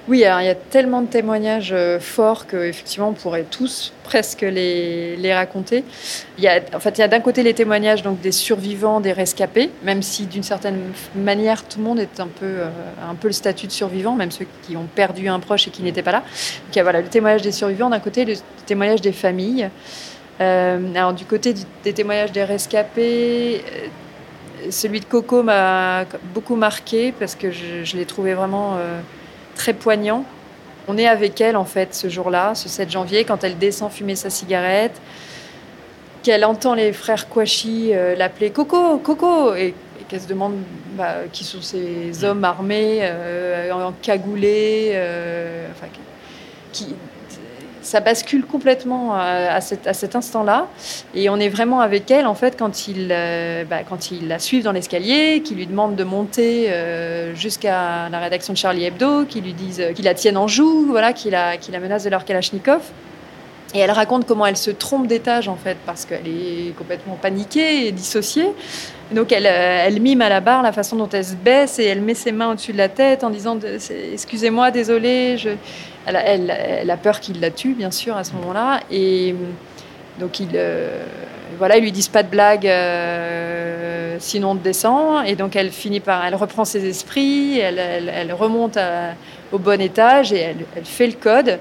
Oui, 0.09 0.19
il 0.19 0.23
y 0.23 0.25
a 0.25 0.55
tellement 0.57 1.01
de 1.01 1.07
témoignages 1.07 1.71
euh, 1.73 2.01
forts 2.01 2.49
qu'effectivement, 2.49 3.11
on 3.11 3.13
pourrait 3.13 3.47
tous 3.49 3.93
presque 4.03 4.41
les, 4.41 5.33
raconter. 5.33 5.85
Il 6.39 6.45
y 6.45 6.49
a, 6.49 6.61
en 6.75 6.81
fait, 6.81 6.99
il 6.99 7.03
y 7.03 7.05
a 7.05 7.09
d'un 7.09 7.21
côté 7.21 7.45
les 7.45 7.55
témoignages 7.55 8.03
donc, 8.03 8.21
des 8.21 8.33
survivants, 8.33 9.01
des 9.01 9.13
rescapés, 9.13 9.71
même 9.85 10.03
si 10.03 10.27
d'une 10.27 10.43
certaine 10.43 10.81
manière, 11.15 11.63
tout 11.63 11.79
le 11.79 11.85
monde 11.85 12.01
est 12.01 12.19
un 12.19 12.27
peu, 12.27 12.47
euh, 12.47 12.69
un 13.09 13.15
peu 13.15 13.29
le 13.29 13.33
statut 13.33 13.69
de 13.69 13.73
survivant, 13.73 14.17
même 14.17 14.33
ceux 14.33 14.47
qui 14.63 14.77
ont 14.77 14.89
perdu 14.93 15.29
un 15.29 15.39
proche 15.39 15.69
et 15.69 15.71
qui 15.71 15.85
n'étaient 15.85 16.03
pas 16.03 16.13
là. 16.13 16.19
Donc, 16.19 16.75
il 16.75 16.77
y 16.77 16.81
a 16.81 16.83
voilà, 16.83 17.01
le 17.01 17.07
témoignage 17.07 17.43
des 17.43 17.53
survivants, 17.53 17.89
d'un 17.89 18.01
côté, 18.01 18.25
le 18.25 18.35
témoignage 18.67 19.03
des 19.03 19.13
familles. 19.13 19.71
Euh, 20.41 20.95
alors, 20.97 21.13
du 21.13 21.27
côté 21.27 21.55
des 21.85 21.93
témoignages 21.93 22.33
des 22.33 22.43
rescapés, 22.43 23.63
celui 24.69 24.99
de 24.99 25.05
Coco 25.05 25.45
m'a 25.45 26.07
beaucoup 26.35 26.57
marqué 26.57 27.13
parce 27.17 27.37
que 27.37 27.53
je 27.53 27.97
l'ai 27.97 28.07
trouvé 28.07 28.35
vraiment 28.35 28.77
très 29.55 29.73
poignant. 29.73 30.25
On 30.89 30.99
est 30.99 31.07
avec 31.07 31.41
elle, 31.41 31.57
en 31.57 31.65
fait, 31.65 31.95
ce 31.95 32.09
jour-là, 32.09 32.55
ce 32.55 32.69
7 32.69 32.91
janvier, 32.91 33.25
quand 33.25 33.45
elle 33.45 33.59
descend 33.59 33.91
fumer 33.91 34.17
sa 34.17 34.31
cigarette, 34.31 35.01
qu'elle 36.23 36.45
entend 36.45 36.75
les 36.75 36.93
frères 36.93 37.29
Kouachi 37.29 37.91
euh, 37.93 38.15
l'appeler 38.17 38.51
Coco, 38.51 38.99
Coco, 38.99 39.55
et, 39.55 39.75
qu'elle 40.09 40.21
se 40.21 40.29
demande 40.29 40.55
bah, 40.97 41.17
qui 41.33 41.45
sont 41.45 41.63
ces 41.63 42.25
hommes 42.25 42.45
armés, 42.45 42.99
euh, 43.03 43.71
en 43.73 43.93
cagoulés, 44.03 44.91
euh, 44.95 45.67
enfin, 45.73 45.87
qui, 46.73 46.95
ça 47.83 48.01
bascule 48.01 48.45
complètement 48.45 49.15
euh, 49.15 49.49
à, 49.51 49.61
cet, 49.61 50.17
instant-là. 50.17 50.69
Et 51.15 51.29
on 51.29 51.37
est 51.39 51.49
vraiment 51.49 51.81
avec 51.81 52.11
elle, 52.11 52.27
en 52.27 52.35
fait, 52.35 52.57
quand 52.59 52.89
il, 52.89 53.09
euh, 53.11 53.65
bah, 53.65 53.81
quand 53.89 54.11
il 54.11 54.29
la 54.29 54.39
suit 54.39 54.63
dans 54.63 54.73
l'escalier, 54.73 55.43
qu'il 55.45 55.57
lui 55.57 55.67
demande 55.67 55.97
de 55.97 56.05
monter 56.05 56.71
euh, 56.71 57.35
jusqu'à 57.35 58.09
la 58.09 58.19
rédaction 58.21 58.53
de 58.53 58.59
Charlie 58.59 58.85
Hebdo, 58.85 59.25
qu'il 59.25 59.45
lui 59.45 59.53
dise 59.53 59.83
qu'il 59.95 60.05
la 60.05 60.15
tienne 60.15 60.37
en 60.37 60.47
joue, 60.47 60.87
voilà, 60.89 61.13
qu'il 61.13 61.33
la, 61.33 61.55
la 61.57 61.81
menace 61.81 62.05
de 62.05 62.11
leur 62.11 62.25
Kalachnikov. 62.25 62.83
Et 63.75 63.79
elle 63.79 63.91
raconte 63.91 64.27
comment 64.27 64.45
elle 64.45 64.57
se 64.57 64.71
trompe 64.71 65.07
d'étage, 65.07 65.49
en 65.49 65.57
fait, 65.57 65.79
parce 65.87 66.05
qu'elle 66.05 66.29
est 66.29 66.77
complètement 66.77 67.17
paniquée 67.21 67.87
et 67.87 67.93
dissociée. 67.93 68.49
Donc, 69.13 69.33
elle, 69.33 69.47
elle, 69.47 70.01
mime 70.01 70.23
à 70.23 70.29
la 70.29 70.41
barre 70.41 70.63
la 70.63 70.73
façon 70.73 70.97
dont 70.97 71.09
elle 71.09 71.25
se 71.25 71.35
baisse 71.35 71.79
et 71.79 71.85
elle 71.85 72.01
met 72.01 72.15
ses 72.15 72.33
mains 72.33 72.51
au-dessus 72.51 72.73
de 72.73 72.79
la 72.79 72.89
tête 72.89 73.25
en 73.25 73.31
disant 73.31 73.59
Excusez-moi, 74.13 74.71
désolée, 74.71 75.37
je 75.39 75.51
elle, 76.07 76.91
a 76.91 76.97
peur 76.97 77.21
qu'il 77.21 77.41
la 77.41 77.51
tue, 77.51 77.75
bien 77.75 77.91
sûr, 77.91 78.17
à 78.17 78.25
ce 78.25 78.33
moment-là. 78.35 78.81
Et 78.91 79.35
donc, 80.19 80.41
il, 80.41 80.51
euh, 80.55 81.05
voilà, 81.59 81.77
ils 81.77 81.83
lui 81.83 81.93
disent 81.93 82.09
pas 82.09 82.23
de 82.23 82.29
blague, 82.29 82.67
euh, 82.67 84.17
sinon 84.19 84.53
on 84.53 84.55
descend. 84.55 85.27
Et 85.27 85.37
donc, 85.37 85.57
elle 85.57 85.71
finit 85.71 86.01
par, 86.01 86.25
elle 86.25 86.35
reprend 86.35 86.65
ses 86.65 86.87
esprits, 86.87 87.59
elle, 87.59 88.33
remonte 88.33 88.79
au 89.53 89.59
bon 89.59 89.81
étage 89.81 90.33
et 90.33 90.41
elle, 90.41 90.85
fait 90.85 91.07
le 91.07 91.15
code. 91.15 91.59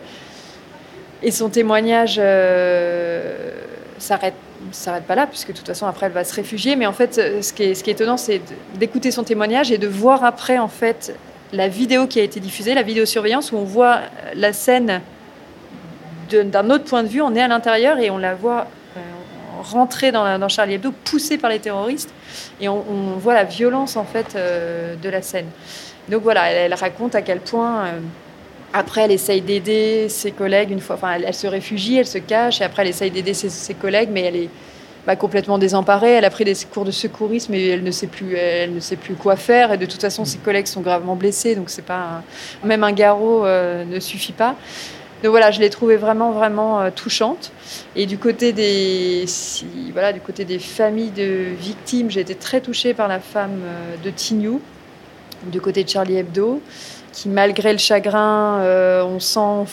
Et 1.24 1.32
son 1.32 1.50
témoignage 1.50 2.16
euh, 2.18 3.52
s'arrête 4.00 4.34
s'arrête 4.72 5.06
pas 5.06 5.16
là, 5.16 5.28
puisque 5.28 5.50
de 5.50 5.58
toute 5.58 5.68
façon, 5.68 5.88
après, 5.88 6.06
elle 6.06 6.12
va 6.12 6.24
se 6.24 6.34
réfugier. 6.34 6.76
Mais 6.76 6.86
en 6.86 6.94
fait, 6.94 7.16
ce 7.42 7.54
qui 7.54 7.64
est, 7.64 7.76
ce 7.76 7.84
qui 7.84 7.90
est 7.90 7.94
étonnant, 7.94 8.18
c'est 8.18 8.42
d'écouter 8.76 9.12
son 9.12 9.24
témoignage 9.24 9.72
et 9.72 9.78
de 9.78 9.88
voir 9.88 10.24
après, 10.24 10.58
en 10.58 10.68
fait, 10.68 11.16
la 11.54 11.68
vidéo 11.68 12.08
qui 12.08 12.20
a 12.20 12.24
été 12.24 12.40
diffusée, 12.40 12.74
la 12.74 12.84
vidéosurveillance, 12.84 13.52
où 13.52 13.58
on 13.58 13.64
voit 13.64 14.00
la 14.36 14.54
scène 14.54 15.02
d'un 16.30 16.70
autre 16.70 16.86
point 16.86 17.04
de 17.04 17.08
vue. 17.08 17.22
On 17.22 17.36
est 17.36 17.42
à 17.42 17.48
l'intérieur 17.48 18.00
et 18.00 18.10
on 18.10 18.18
la 18.18 18.36
voit 18.36 18.68
euh, 18.96 19.00
rentrer 19.62 20.12
dans, 20.12 20.48
Charlie 20.48 20.76
Hebdo, 20.76 20.92
poussée 20.92 21.38
par 21.38 21.50
les 21.50 21.60
terroristes. 21.60 22.14
Et 22.60 22.70
on, 22.70 22.84
voit 23.18 23.34
la 23.34 23.44
violence, 23.44 23.98
en 23.98 24.06
fait, 24.06 24.36
euh, 24.36 24.96
de 24.96 25.10
la 25.10 25.22
scène. 25.22 25.48
Donc 26.10 26.24
voilà, 26.24 26.52
elle, 26.52 26.74
raconte 26.74 27.16
à 27.16 27.22
quel 27.22 27.40
point... 27.40 27.86
Euh, 27.86 28.00
après, 28.74 29.02
elle 29.02 29.12
essaye 29.12 29.42
d'aider 29.42 30.08
ses 30.10 30.32
collègues 30.32 30.72
une 30.72 30.80
fois. 30.80 30.96
Enfin, 30.96 31.14
elle, 31.14 31.34
se 31.34 31.48
réfugie, 31.48 31.98
elle 31.98 32.08
se 32.08 32.18
cache, 32.18 32.62
et 32.62 32.64
après, 32.64 32.84
elle 32.84 32.90
essaye 32.90 33.12
d'aider 33.12 33.34
ses, 33.34 33.74
collègues, 33.74 34.10
mais 34.12 34.22
elle 34.22 34.36
est 34.36 34.50
bah, 35.06 35.16
complètement 35.16 35.58
désemparée. 35.58 36.12
Elle 36.12 36.26
a 36.26 36.30
pris 36.30 36.46
des 36.46 36.56
cours 36.72 36.86
de 36.86 36.92
secourisme 36.92 37.54
et 37.54 37.70
elle 37.70 37.84
ne 37.84 37.92
sait 37.92 38.08
plus, 38.08 38.36
elle 38.36 38.74
ne 38.74 38.80
sait 38.80 38.96
plus 38.96 39.16
quoi 39.16 39.36
faire. 39.36 39.74
Et 39.74 39.78
de 39.78 39.86
toute 39.86 40.02
façon, 40.02 40.26
ses 40.26 40.38
collègues 40.38 40.68
sont 40.68 40.82
gravement 40.82 41.16
blessés, 41.16 41.56
donc 41.56 41.70
c'est 41.70 41.86
pas 41.86 42.24
même 42.64 42.84
un 42.84 42.94
garrot 42.94 43.46
euh, 43.46 43.84
ne 43.84 44.00
suffit 44.00 44.34
pas. 44.34 44.56
Donc 45.24 45.32
voilà, 45.32 45.52
je 45.52 45.60
l'ai 45.60 45.70
trouvée 45.70 45.98
vraiment 45.98 46.32
vraiment 46.32 46.82
euh, 46.82 46.90
touchante. 46.90 47.52
Et 47.96 48.06
du 48.06 48.18
côté 48.18 48.54
des 48.54 49.26
voilà, 49.92 50.14
du 50.14 50.20
côté 50.20 50.46
des 50.46 50.60
familles 50.60 51.12
de 51.12 51.54
victimes, 51.60 52.10
j'ai 52.10 52.22
été 52.22 52.36
très 52.36 52.62
touchée 52.62 52.94
par 52.94 53.08
la 53.08 53.20
femme 53.20 53.60
euh, 53.64 53.96
de 54.04 54.10
Tignou, 54.10 54.62
du 55.46 55.62
côté 55.62 55.84
de 55.84 55.90
Charlie 55.90 56.18
Hebdo, 56.18 56.62
qui 57.14 57.30
malgré 57.30 57.72
le 57.72 57.78
chagrin, 57.78 58.62
on 59.04 59.20
sent 59.20 59.72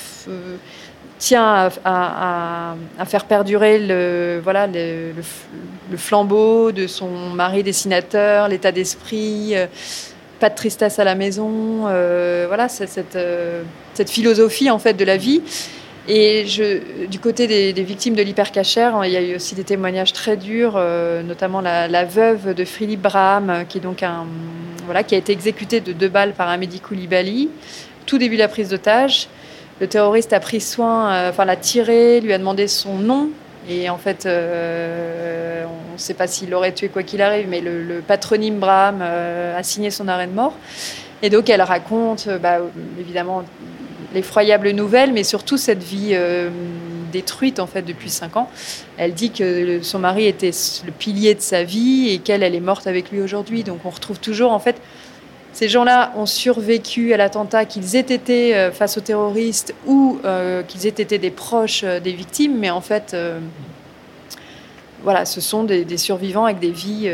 tient 1.19 1.71
à, 1.85 2.75
faire 3.07 3.25
perdurer 3.25 3.79
le, 3.79 4.41
voilà, 4.43 4.67
le, 4.67 5.13
flambeau 5.97 6.73
de 6.73 6.87
son 6.87 7.09
mari 7.35 7.63
dessinateur, 7.63 8.49
l'état 8.49 8.73
d'esprit, 8.73 9.53
euh, 9.55 9.67
pas 10.41 10.51
de 10.51 10.55
tristesse 10.55 10.99
à 10.99 11.05
la 11.05 11.15
maison, 11.15 11.87
euh, 11.89 12.45
voilà, 12.47 12.69
cette, 12.69 13.17
euh, 13.17 13.63
philosophie 14.07 14.71
en 14.71 14.79
fait 14.79 14.95
de 14.95 15.05
la 15.05 15.17
vie. 15.17 15.43
Et 16.11 16.47
du 17.11 17.19
côté 17.19 17.47
des, 17.47 17.83
victimes 17.83 18.15
de 18.15 18.23
l'hypercachère, 18.23 18.99
il 19.05 19.13
y 19.13 19.17
a 19.17 19.21
eu 19.21 19.37
aussi 19.37 19.55
des 19.55 19.65
témoignages 19.65 20.15
très 20.15 20.39
durs, 20.39 20.83
notamment 21.27 21.61
la, 21.61 22.05
veuve 22.07 22.55
de 22.55 22.65
Philippe 22.65 23.03
Braham, 23.03 23.67
qui 23.69 23.77
est 23.77 23.83
donc 23.83 24.03
un, 24.03 24.25
voilà, 24.89 25.03
qui 25.03 25.15
a 25.15 25.19
été 25.19 25.33
exécutée 25.33 25.81
de 25.81 25.93
deux 25.93 26.09
balles 26.09 26.33
par 26.33 26.49
un 26.49 26.57
médico-libali, 26.57 27.51
tout 28.07 28.17
début 28.17 28.37
de 28.37 28.41
la 28.41 28.49
prise 28.49 28.71
d'otage. 28.71 29.29
Le 29.81 29.87
terroriste 29.87 30.33
a 30.33 30.41
pris 30.41 30.63
soin, 30.63 31.13
euh, 31.13 31.31
enfin 31.31 31.45
l'a 31.45 31.57
tiré, 31.57 32.23
lui 32.23 32.33
a 32.33 32.39
demandé 32.39 32.67
son 32.69 32.95
nom. 32.95 33.29
Et 33.69 33.91
en 33.91 33.99
fait, 33.99 34.25
euh, 34.25 35.65
on 35.67 35.93
ne 35.93 35.99
sait 35.99 36.15
pas 36.15 36.27
s'il 36.27 36.49
l'aurait 36.49 36.73
tué 36.73 36.89
quoi 36.89 37.03
qu'il 37.03 37.21
arrive, 37.21 37.49
mais 37.51 37.61
le, 37.61 38.01
patronyme 38.01 38.59
Braham 38.59 39.01
euh, 39.03 39.59
a 39.59 39.63
signé 39.63 39.91
son 39.91 40.09
arrêt 40.09 40.27
de 40.27 40.33
mort. 40.33 40.55
Et 41.21 41.29
donc 41.29 41.51
elle 41.51 41.61
raconte, 41.61 42.29
bah, 42.41 42.61
évidemment, 42.99 43.43
l'effroyable 44.15 44.71
nouvelle, 44.71 45.13
mais 45.13 45.23
surtout 45.23 45.59
cette 45.59 45.83
vie 45.83 46.17
détruite 47.09 47.59
en 47.59 47.67
fait 47.67 47.83
depuis 47.83 48.11
cinq 48.11 48.37
ans. 48.37 48.49
Elle 48.97 49.15
dit 49.15 49.31
que 49.31 49.81
son 49.83 49.99
mari 49.99 50.27
était 50.27 50.53
le 50.85 50.93
pilier 50.93 51.35
de 51.35 51.41
sa 51.41 51.65
vie 51.65 52.11
et 52.11 52.19
qu'elle, 52.19 52.43
elle 52.43 52.55
est 52.55 52.61
morte 52.61 52.87
avec 52.87 53.11
lui 53.11 53.21
aujourd'hui. 53.21 53.65
Donc 53.65 53.81
on 53.85 53.91
retrouve 53.91 54.21
toujours 54.21 54.53
en 54.53 54.59
fait 54.59 54.81
ces 55.59 55.69
gens-là 55.69 56.13
ont 56.15 56.25
survécu 56.25 57.13
à 57.13 57.17
l'attentat, 57.17 57.65
qu'ils 57.65 57.97
aient 57.97 58.01
été 58.01 58.55
euh, 58.55 58.71
face 58.71 58.97
aux 58.97 59.01
terroristes 59.01 59.75
ou 59.87 60.21
euh, 60.25 60.63
qu'ils 60.63 60.87
aient 60.87 60.91
été 60.91 61.19
des 61.19 61.33
proches 61.33 61.83
euh, 61.83 61.99
des 61.99 62.13
victimes, 62.13 62.57
mais 62.57 62.71
en 62.71 62.81
fait, 62.81 63.17
voilà, 65.03 65.25
ce 65.25 65.41
sont 65.41 65.65
des, 65.65 65.97
survivants 65.97 66.45
avec 66.45 66.61
des 66.61 66.71
vies, 66.71 67.11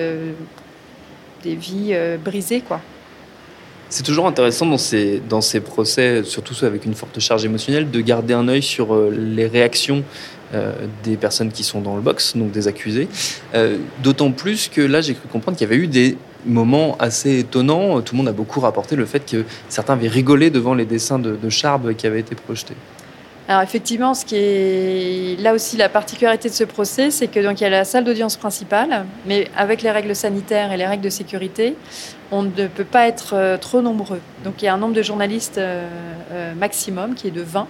des 1.42 1.54
vies 1.54 1.96
brisées, 2.22 2.60
quoi. 2.60 2.80
C'est 3.94 4.02
toujours 4.02 4.26
intéressant 4.26 4.66
dans 4.66 4.76
ces, 4.76 5.22
dans 5.28 5.40
ces 5.40 5.60
procès, 5.60 6.24
surtout 6.24 6.52
ceux 6.52 6.66
avec 6.66 6.84
une 6.84 6.96
forte 6.96 7.20
charge 7.20 7.44
émotionnelle, 7.44 7.92
de 7.92 8.00
garder 8.00 8.34
un 8.34 8.48
œil 8.48 8.60
sur 8.60 8.92
euh, 8.92 9.08
les 9.16 9.46
réactions 9.46 10.02
euh, 10.52 10.72
des 11.04 11.16
personnes 11.16 11.52
qui 11.52 11.62
sont 11.62 11.80
dans 11.80 11.94
le 11.94 12.02
box, 12.02 12.36
donc 12.36 12.50
des 12.50 12.66
accusés. 12.66 13.06
Euh, 13.54 13.78
d'autant 14.02 14.32
plus 14.32 14.66
que 14.66 14.80
là, 14.80 15.00
j'ai 15.00 15.14
cru 15.14 15.28
comprendre 15.28 15.56
qu'il 15.56 15.64
y 15.68 15.72
avait 15.72 15.80
eu 15.80 15.86
des 15.86 16.16
moments 16.44 16.96
assez 16.98 17.38
étonnants. 17.38 18.00
Tout 18.00 18.14
le 18.14 18.18
monde 18.18 18.28
a 18.28 18.32
beaucoup 18.32 18.58
rapporté 18.58 18.96
le 18.96 19.06
fait 19.06 19.30
que 19.30 19.44
certains 19.68 19.92
avaient 19.92 20.08
rigolé 20.08 20.50
devant 20.50 20.74
les 20.74 20.86
dessins 20.86 21.20
de, 21.20 21.36
de 21.40 21.48
Charb 21.48 21.94
qui 21.94 22.08
avaient 22.08 22.18
été 22.18 22.34
projetés. 22.34 22.74
Alors 23.46 23.60
effectivement, 23.60 24.14
ce 24.14 24.24
qui 24.24 24.36
est 24.36 25.38
là 25.38 25.52
aussi 25.52 25.76
la 25.76 25.90
particularité 25.90 26.48
de 26.48 26.54
ce 26.54 26.64
procès, 26.64 27.10
c'est 27.10 27.26
que 27.26 27.40
donc 27.40 27.60
il 27.60 27.64
y 27.64 27.66
a 27.66 27.70
la 27.70 27.84
salle 27.84 28.04
d'audience 28.04 28.36
principale, 28.36 29.04
mais 29.26 29.50
avec 29.54 29.82
les 29.82 29.90
règles 29.90 30.16
sanitaires 30.16 30.72
et 30.72 30.78
les 30.78 30.86
règles 30.86 31.04
de 31.04 31.10
sécurité, 31.10 31.76
on 32.30 32.42
ne 32.42 32.66
peut 32.66 32.84
pas 32.84 33.06
être 33.06 33.34
euh, 33.34 33.58
trop 33.58 33.82
nombreux. 33.82 34.22
Donc 34.44 34.62
il 34.62 34.64
y 34.64 34.68
a 34.68 34.72
un 34.72 34.78
nombre 34.78 34.94
de 34.94 35.02
journalistes 35.02 35.58
euh, 35.58 35.86
euh, 36.32 36.54
maximum 36.54 37.14
qui 37.14 37.28
est 37.28 37.32
de 37.32 37.42
20. 37.42 37.68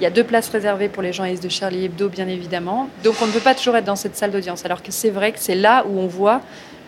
Il 0.00 0.02
y 0.02 0.06
a 0.06 0.10
deux 0.10 0.24
places 0.24 0.48
réservées 0.48 0.88
pour 0.88 1.02
les 1.02 1.12
journalistes 1.12 1.44
de 1.44 1.50
Charlie 1.50 1.84
Hebdo, 1.84 2.08
bien 2.08 2.26
évidemment. 2.26 2.88
Donc 3.04 3.16
on 3.20 3.26
ne 3.26 3.32
peut 3.32 3.40
pas 3.40 3.54
toujours 3.54 3.76
être 3.76 3.84
dans 3.84 3.96
cette 3.96 4.16
salle 4.16 4.30
d'audience, 4.30 4.64
alors 4.64 4.82
que 4.82 4.90
c'est 4.90 5.10
vrai 5.10 5.32
que 5.32 5.38
c'est 5.38 5.54
là 5.54 5.84
où 5.86 5.98
on 5.98 6.06
voit 6.06 6.40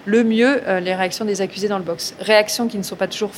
le 0.07 0.25
mieux 0.25 0.61
les 0.81 0.97
réactions 0.97 1.25
des 1.25 1.43
accusés 1.43 1.69
dans 1.69 1.79
le 1.79 1.85
box. 1.85 2.15
Réactions 2.19 2.67
qui 2.67 2.77
ne 2.77 2.83
sont 2.83 2.97
pas 2.97 3.07
toujours 3.07 3.31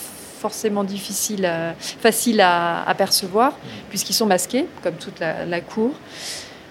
forcément 0.44 0.84
difficile, 0.84 1.50
facile 1.78 2.42
à, 2.42 2.94
percevoir, 2.98 3.54
puisqu'ils 3.88 4.12
sont 4.12 4.26
masqués, 4.26 4.66
comme 4.82 4.96
toute 4.96 5.18
la, 5.20 5.60
cour. 5.62 5.92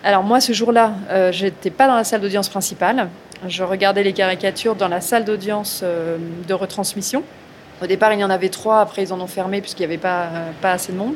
Alors 0.03 0.22
moi, 0.22 0.39
ce 0.39 0.53
jour-là, 0.53 0.94
euh, 1.10 1.32
je 1.32 1.46
n'étais 1.46 1.72
pas 1.72 1.88
dans 1.88 1.96
la 1.96 2.03
salle 2.03 2.22
d'audience 2.22 2.50
principale. 2.50 3.10
Je 3.48 3.63
regardais 3.63 4.03
les 4.03 4.13
caricatures 4.13 4.75
dans 4.75 4.89
la 4.89 5.01
salle 5.01 5.25
d'audience 5.25 5.82
euh, 5.82 6.18
de 6.48 6.53
retransmission. 6.53 7.24
Au 7.82 7.88
départ, 7.88 8.13
il 8.13 8.20
y 8.20 8.24
en 8.24 8.30
avait 8.30 8.50
trois. 8.50 8.80
Après, 8.80 9.01
ils 9.01 9.12
en 9.12 9.20
ont 9.20 9.27
fermé 9.27 9.60
puisqu'il 9.60 9.82
n'y 9.82 9.94
avait 9.94 9.98
pas, 9.98 10.24
euh, 10.24 10.51
pas 10.62 10.74
assez 10.74 10.92
de 10.92 10.98
monde. 10.98 11.15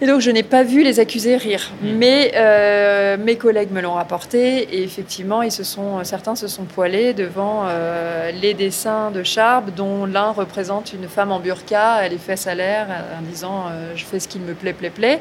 Et 0.00 0.06
donc, 0.06 0.20
je 0.20 0.30
n'ai 0.30 0.42
pas 0.42 0.64
vu 0.64 0.82
les 0.82 0.98
accusés 0.98 1.36
rire. 1.36 1.70
Mm. 1.80 1.88
Mais 1.96 2.32
euh, 2.34 3.16
mes 3.16 3.36
collègues 3.36 3.70
me 3.70 3.80
l'ont 3.80 3.94
rapporté. 3.94 4.62
Et 4.74 4.82
effectivement, 4.82 5.42
ils 5.42 5.52
se 5.52 5.62
sont, 5.62 6.02
certains 6.02 6.34
se 6.34 6.48
sont 6.48 6.64
poilés 6.64 7.14
devant 7.14 7.64
euh, 7.66 8.32
les 8.32 8.54
dessins 8.54 9.10
de 9.12 9.22
Charb, 9.22 9.70
dont 9.74 10.04
l'un 10.04 10.32
représente 10.32 10.92
une 10.92 11.08
femme 11.08 11.30
en 11.30 11.38
burqa, 11.38 12.00
elle 12.02 12.12
est 12.12 12.18
fesses 12.18 12.46
à 12.46 12.54
l'air, 12.54 12.88
en 13.18 13.22
disant 13.22 13.66
euh, 13.70 13.92
Je 13.94 14.04
fais 14.04 14.18
ce 14.18 14.26
qu'il 14.26 14.40
me 14.40 14.54
plaît, 14.54 14.72
plaît, 14.72 14.90
plaît. 14.90 15.20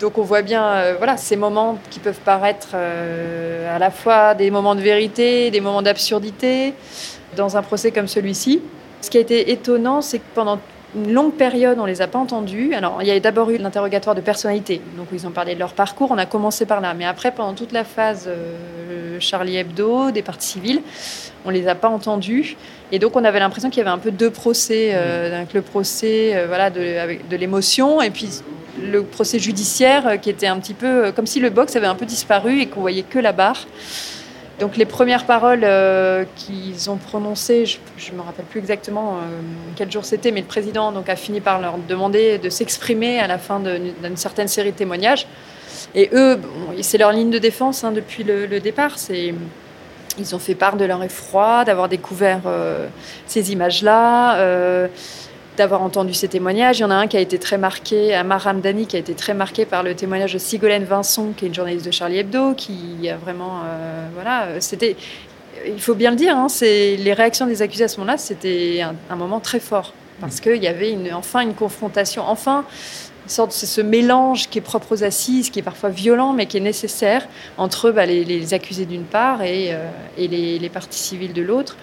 Donc, 0.00 0.16
on 0.16 0.22
voit 0.22 0.42
bien 0.42 0.94
voilà, 0.96 1.16
ces 1.16 1.36
moments 1.36 1.78
qui 1.90 2.00
peuvent 2.00 2.20
paraître 2.24 2.74
à 2.74 3.78
la 3.78 3.90
fois 3.90 4.34
des 4.34 4.50
moments 4.50 4.74
de 4.74 4.80
vérité, 4.80 5.50
des 5.50 5.60
moments 5.60 5.82
d'absurdité, 5.82 6.72
dans 7.36 7.56
un 7.56 7.62
procès 7.62 7.90
comme 7.90 8.08
celui-ci. 8.08 8.62
Ce 9.00 9.10
qui 9.10 9.18
a 9.18 9.20
été 9.20 9.50
étonnant, 9.52 10.00
c'est 10.00 10.18
que 10.18 10.24
pendant 10.34 10.58
une 10.94 11.12
longue 11.12 11.34
période, 11.34 11.78
on 11.78 11.84
les 11.84 12.02
a 12.02 12.06
pas 12.06 12.18
entendus. 12.18 12.74
Alors, 12.74 12.98
il 13.00 13.08
y 13.08 13.10
a 13.10 13.18
d'abord 13.20 13.50
eu 13.50 13.58
l'interrogatoire 13.58 14.14
de 14.14 14.20
personnalité. 14.20 14.80
Donc, 14.96 15.08
ils 15.12 15.26
ont 15.26 15.30
parlé 15.30 15.54
de 15.54 15.58
leur 15.58 15.72
parcours. 15.72 16.10
On 16.10 16.18
a 16.18 16.26
commencé 16.26 16.66
par 16.66 16.80
là. 16.80 16.94
Mais 16.94 17.04
après, 17.04 17.32
pendant 17.32 17.54
toute 17.54 17.72
la 17.72 17.84
phase 17.84 18.28
euh, 18.28 19.18
Charlie 19.20 19.56
Hebdo, 19.56 20.10
des 20.10 20.22
parties 20.22 20.48
civiles, 20.48 20.82
on 21.44 21.50
les 21.50 21.66
a 21.68 21.74
pas 21.74 21.88
entendus. 21.88 22.56
Et 22.92 22.98
donc, 22.98 23.16
on 23.16 23.24
avait 23.24 23.40
l'impression 23.40 23.70
qu'il 23.70 23.78
y 23.78 23.80
avait 23.80 23.90
un 23.90 23.98
peu 23.98 24.12
deux 24.12 24.30
procès. 24.30 24.90
Euh, 24.92 25.44
le 25.52 25.62
procès 25.62 26.36
euh, 26.36 26.46
voilà, 26.46 26.70
de, 26.70 26.98
avec 26.98 27.28
de 27.28 27.36
l'émotion 27.36 28.00
et 28.00 28.10
puis 28.10 28.28
le 28.80 29.02
procès 29.04 29.38
judiciaire 29.38 30.20
qui 30.20 30.30
était 30.30 30.48
un 30.48 30.58
petit 30.58 30.74
peu 30.74 31.12
comme 31.12 31.26
si 31.26 31.38
le 31.38 31.48
box 31.48 31.76
avait 31.76 31.86
un 31.86 31.94
peu 31.94 32.06
disparu 32.06 32.60
et 32.60 32.66
qu'on 32.66 32.80
voyait 32.80 33.02
que 33.02 33.18
la 33.18 33.32
barre. 33.32 33.66
Donc 34.60 34.76
les 34.76 34.84
premières 34.84 35.26
paroles 35.26 35.64
euh, 35.64 36.24
qu'ils 36.36 36.88
ont 36.88 36.96
prononcées, 36.96 37.66
je 37.66 38.12
ne 38.12 38.16
me 38.16 38.22
rappelle 38.22 38.44
plus 38.44 38.60
exactement 38.60 39.14
euh, 39.14 39.40
quel 39.74 39.90
jour 39.90 40.04
c'était, 40.04 40.30
mais 40.30 40.40
le 40.40 40.46
président 40.46 40.92
a 41.06 41.16
fini 41.16 41.40
par 41.40 41.60
leur 41.60 41.76
demander 41.78 42.38
de 42.38 42.48
s'exprimer 42.48 43.18
à 43.18 43.26
la 43.26 43.38
fin 43.38 43.60
d'une 43.60 44.16
certaine 44.16 44.48
série 44.48 44.70
de 44.70 44.76
témoignages. 44.76 45.26
Et 45.96 46.08
eux, 46.12 46.40
c'est 46.82 46.98
leur 46.98 47.12
ligne 47.12 47.30
de 47.30 47.38
défense 47.38 47.82
hein, 47.82 47.90
depuis 47.90 48.22
le, 48.22 48.46
le 48.46 48.60
départ. 48.60 48.96
Ils 50.16 50.34
ont 50.34 50.38
fait 50.38 50.54
part 50.54 50.76
de 50.76 50.84
leur 50.84 51.02
effroi, 51.02 51.64
d'avoir 51.64 51.88
découvert 51.88 52.42
euh, 52.46 52.86
ces 53.26 53.50
images-là 53.52 54.36
d'avoir 55.56 55.82
entendu 55.82 56.14
ces 56.14 56.28
témoignages. 56.28 56.78
Il 56.78 56.82
y 56.82 56.84
en 56.84 56.90
a 56.90 56.94
un 56.94 57.06
qui 57.06 57.16
a 57.16 57.20
été 57.20 57.38
très 57.38 57.58
marqué, 57.58 58.14
Amar 58.14 58.42
Ramdani, 58.42 58.86
qui 58.86 58.96
a 58.96 58.98
été 58.98 59.14
très 59.14 59.34
marqué 59.34 59.64
par 59.64 59.82
le 59.82 59.94
témoignage 59.94 60.32
de 60.32 60.38
Sigolène 60.38 60.84
Vincent, 60.84 61.32
qui 61.36 61.44
est 61.44 61.48
une 61.48 61.54
journaliste 61.54 61.86
de 61.86 61.90
Charlie 61.90 62.18
Hebdo, 62.18 62.54
qui 62.54 63.08
a 63.08 63.16
vraiment, 63.16 63.60
euh, 63.64 64.06
voilà, 64.14 64.60
c'était, 64.60 64.96
il 65.66 65.80
faut 65.80 65.94
bien 65.94 66.10
le 66.10 66.16
dire, 66.16 66.36
hein, 66.36 66.48
c'est 66.48 66.96
les 66.96 67.12
réactions 67.12 67.46
des 67.46 67.62
accusés 67.62 67.84
à 67.84 67.88
ce 67.88 67.98
moment-là, 67.98 68.18
c'était 68.18 68.82
un, 69.10 69.16
moment 69.16 69.40
très 69.40 69.60
fort 69.60 69.92
parce 70.20 70.40
qu'il 70.40 70.62
y 70.62 70.68
avait 70.68 70.92
une, 70.92 71.12
enfin 71.12 71.40
une 71.40 71.54
confrontation, 71.54 72.22
enfin 72.26 72.64
une 73.24 73.30
sorte 73.30 73.52
c'est 73.52 73.66
ce 73.66 73.80
mélange 73.80 74.48
qui 74.48 74.58
est 74.58 74.62
propre 74.62 74.92
aux 74.92 75.02
assises, 75.02 75.50
qui 75.50 75.58
est 75.58 75.62
parfois 75.62 75.88
violent, 75.88 76.32
mais 76.32 76.46
qui 76.46 76.58
est 76.58 76.60
nécessaire 76.60 77.26
entre 77.58 77.90
bah, 77.90 78.06
les, 78.06 78.54
accusés 78.54 78.86
d'une 78.86 79.04
part 79.04 79.42
et, 79.42 79.72
euh, 79.72 79.88
et 80.18 80.28
les, 80.28 80.58
les 80.58 80.68
parties 80.68 80.98
civiles 80.98 81.32
de 81.32 81.42
l'autre. 81.42 81.76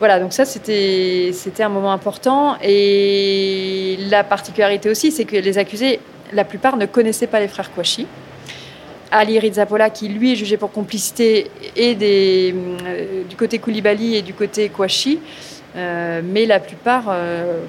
Voilà, 0.00 0.18
donc 0.18 0.32
ça, 0.32 0.46
c'était 0.46 1.62
un 1.62 1.68
moment 1.68 1.92
important. 1.92 2.56
Et 2.62 3.98
la 4.08 4.24
particularité 4.24 4.88
aussi, 4.88 5.12
c'est 5.12 5.26
que 5.26 5.36
les 5.36 5.58
accusés, 5.58 6.00
la 6.32 6.44
plupart 6.44 6.78
ne 6.78 6.86
connaissaient 6.86 7.26
pas 7.26 7.38
les 7.38 7.48
frères 7.48 7.70
Kouachi. 7.70 8.06
Ali 9.12 9.38
Rizzapola, 9.38 9.90
qui 9.90 10.08
lui 10.08 10.32
est 10.32 10.36
jugé 10.36 10.56
pour 10.56 10.72
complicité 10.72 11.50
et 11.76 11.94
des, 11.96 12.54
euh, 12.86 13.24
du 13.28 13.36
côté 13.36 13.58
Koulibaly 13.58 14.16
et 14.16 14.22
du 14.22 14.32
côté 14.34 14.68
Kouachi, 14.68 15.18
euh, 15.76 16.22
mais 16.24 16.46
la 16.46 16.60
plupart, 16.60 17.06
euh, 17.08 17.60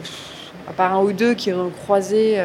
à 0.70 0.74
part 0.74 0.94
un 0.94 1.02
ou 1.02 1.12
deux 1.12 1.34
qui 1.34 1.52
ont 1.52 1.72
croisé 1.84 2.38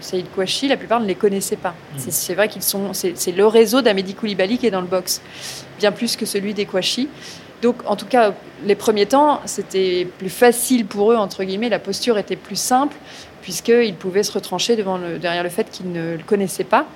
Saïd 0.00 0.26
Kouachi, 0.34 0.68
la 0.68 0.76
plupart 0.76 1.00
ne 1.00 1.06
les 1.06 1.16
connaissaient 1.16 1.56
pas. 1.56 1.74
Mmh. 1.96 1.98
C'est 2.08 2.34
vrai 2.34 2.48
qu'ils 2.48 2.62
sont, 2.62 2.92
c'est 2.92 3.32
le 3.32 3.46
réseau 3.46 3.82
d'Amédi 3.82 4.14
Koulibaly 4.14 4.56
qui 4.56 4.66
est 4.68 4.70
dans 4.70 4.80
le 4.80 4.86
box, 4.86 5.20
bien 5.80 5.90
plus 5.90 6.16
que 6.16 6.24
celui 6.24 6.54
des 6.54 6.64
Kouachi. 6.64 7.08
Donc, 7.64 7.76
en 7.86 7.96
tout 7.96 8.04
cas, 8.04 8.34
les 8.66 8.74
premiers 8.74 9.06
temps, 9.06 9.40
c'était 9.46 10.06
plus 10.18 10.28
facile 10.28 10.84
pour 10.84 11.12
eux, 11.12 11.16
entre 11.16 11.44
guillemets, 11.44 11.70
la 11.70 11.78
posture 11.78 12.18
était 12.18 12.36
plus 12.36 12.60
simple, 12.60 12.94
puisqu'ils 13.40 13.94
pouvaient 13.94 14.22
se 14.22 14.32
retrancher 14.32 14.76
devant 14.76 14.98
le, 14.98 15.18
derrière 15.18 15.42
le 15.42 15.48
fait 15.48 15.70
qu'ils 15.70 15.90
ne 15.90 16.12
le 16.12 16.22
connaissaient 16.26 16.64
pas. 16.64 16.86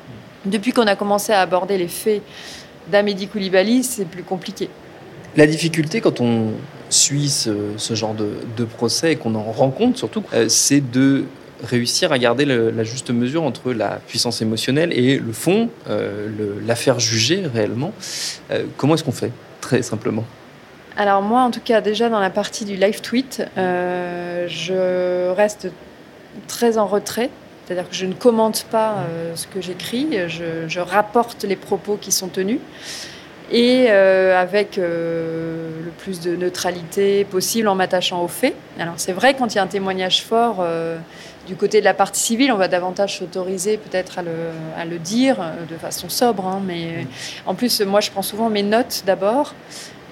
Depuis 0.44 0.72
qu'on 0.72 0.86
a 0.86 0.94
commencé 0.94 1.32
à 1.32 1.40
aborder 1.40 1.78
les 1.78 1.88
faits 1.88 2.20
d'Amédi 2.92 3.28
Koulibaly, 3.28 3.82
c'est 3.82 4.04
plus 4.04 4.22
compliqué. 4.22 4.68
La 5.36 5.46
difficulté 5.46 6.02
quand 6.02 6.20
on 6.20 6.52
suit 6.90 7.30
ce, 7.30 7.94
genre 7.94 8.14
de, 8.14 8.64
procès 8.66 9.12
et 9.12 9.16
qu'on 9.16 9.36
en 9.36 9.44
rend 9.44 9.70
compte 9.70 9.96
surtout, 9.96 10.22
euh, 10.34 10.50
c'est 10.50 10.82
de 10.82 11.24
réussir 11.64 12.12
à 12.12 12.18
garder 12.18 12.44
la 12.44 12.84
juste 12.84 13.10
mesure 13.10 13.42
entre 13.42 13.72
la 13.72 14.00
puissance 14.06 14.42
émotionnelle 14.42 14.92
et 14.92 15.18
le 15.18 15.32
fond, 15.32 15.70
euh, 15.88 16.28
l'affaire 16.66 17.00
jugée 17.00 17.44
réellement. 17.46 17.94
Euh, 18.50 18.64
comment 18.76 18.96
est-ce 18.96 19.04
qu'on 19.04 19.12
fait, 19.12 19.32
très 19.62 19.80
simplement? 19.80 20.26
Alors 20.98 21.22
moi, 21.22 21.42
en 21.42 21.52
tout 21.52 21.60
cas, 21.64 21.80
déjà 21.80 22.08
dans 22.08 22.18
la 22.18 22.28
partie 22.28 22.64
du 22.64 22.74
live 22.74 23.00
tweet, 23.00 23.46
euh, 23.56 24.46
je 24.48 25.30
reste 25.30 25.68
très 26.48 26.76
en 26.76 26.88
retrait. 26.88 27.30
C'est-à-dire 27.64 27.88
que 27.88 27.94
je 27.94 28.06
ne 28.06 28.14
commente 28.14 28.64
pas 28.64 28.96
euh, 28.96 29.36
ce 29.36 29.46
que 29.46 29.60
j'écris, 29.60 30.08
je, 30.26 30.80
rapporte 30.80 31.44
les 31.44 31.54
propos 31.54 31.96
qui 32.00 32.10
sont 32.10 32.26
tenus 32.28 32.58
et 33.52 33.86
euh, 33.88 34.38
avec 34.38 34.76
le 34.76 35.90
plus 35.98 36.20
de 36.20 36.34
neutralité 36.34 37.24
possible 37.24 37.68
en 37.68 37.76
m'attachant 37.76 38.22
aux 38.22 38.28
faits. 38.28 38.54
Alors 38.80 38.94
c'est 38.96 39.12
vrai 39.12 39.34
quand 39.34 39.54
il 39.54 39.56
y 39.56 39.60
a 39.60 39.62
un 39.62 39.68
témoignage 39.68 40.24
fort 40.24 40.66
du 41.46 41.54
côté 41.54 41.80
de 41.80 41.84
la 41.84 41.94
partie 41.94 42.20
civile, 42.20 42.50
on 42.52 42.56
va 42.56 42.68
davantage 42.68 43.18
s'autoriser 43.18 43.76
peut-être 43.76 44.18
à 44.18 44.84
le, 44.84 44.98
dire 44.98 45.36
de 45.70 45.76
façon 45.76 46.08
sobre, 46.08 46.46
hein, 46.46 46.60
mais 46.64 47.06
en 47.46 47.54
plus 47.54 47.82
moi 47.82 48.00
je 48.00 48.10
prends 48.10 48.22
souvent 48.22 48.50
mes 48.50 48.62
notes 48.62 49.04
d'abord 49.06 49.54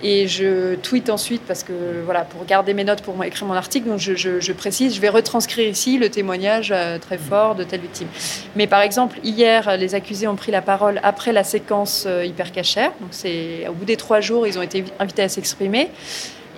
et 0.03 0.29
je 0.29 0.75
tweete 0.75 1.09
ensuite 1.09 1.43
parce 1.47 1.63
que 1.63 1.73
voilà 2.05 2.23
pour 2.23 2.45
garder 2.45 2.75
mes 2.75 2.85
notes 2.85 3.03
pour 3.03 3.23
écrire 3.25 3.47
mon 3.47 3.55
article 3.55 3.89
donc 3.89 3.99
je, 3.99 4.53
précise 4.53 4.95
je 4.95 5.01
vais 5.01 5.09
retranscrire 5.09 5.69
ici 5.69 5.99
le 5.99 6.11
témoignage 6.11 6.71
euh, 6.75 6.99
très 6.99 7.17
fort 7.19 7.55
de 7.55 7.65
telle 7.65 7.81
victime. 7.81 8.09
Mais 8.57 8.67
par 8.67 8.83
exemple 8.83 9.19
hier 9.25 9.77
les 9.77 9.95
accusés 9.95 10.29
ont 10.29 10.37
pris 10.37 10.53
la 10.53 10.63
parole 10.63 11.01
après 11.03 11.33
la 11.33 11.45
séquence 11.45 12.05
euh, 12.07 12.25
hyper 12.25 12.53
cachère. 12.53 12.93
Donc 13.01 13.11
c'est 13.13 13.67
au 13.69 13.73
bout 13.73 13.87
des 13.87 13.97
trois 13.97 14.21
jours 14.21 14.47
ils 14.47 14.59
ont 14.59 14.63
été 14.63 14.85
invités 14.99 15.23
à 15.23 15.29
s'exprimer. 15.29 15.89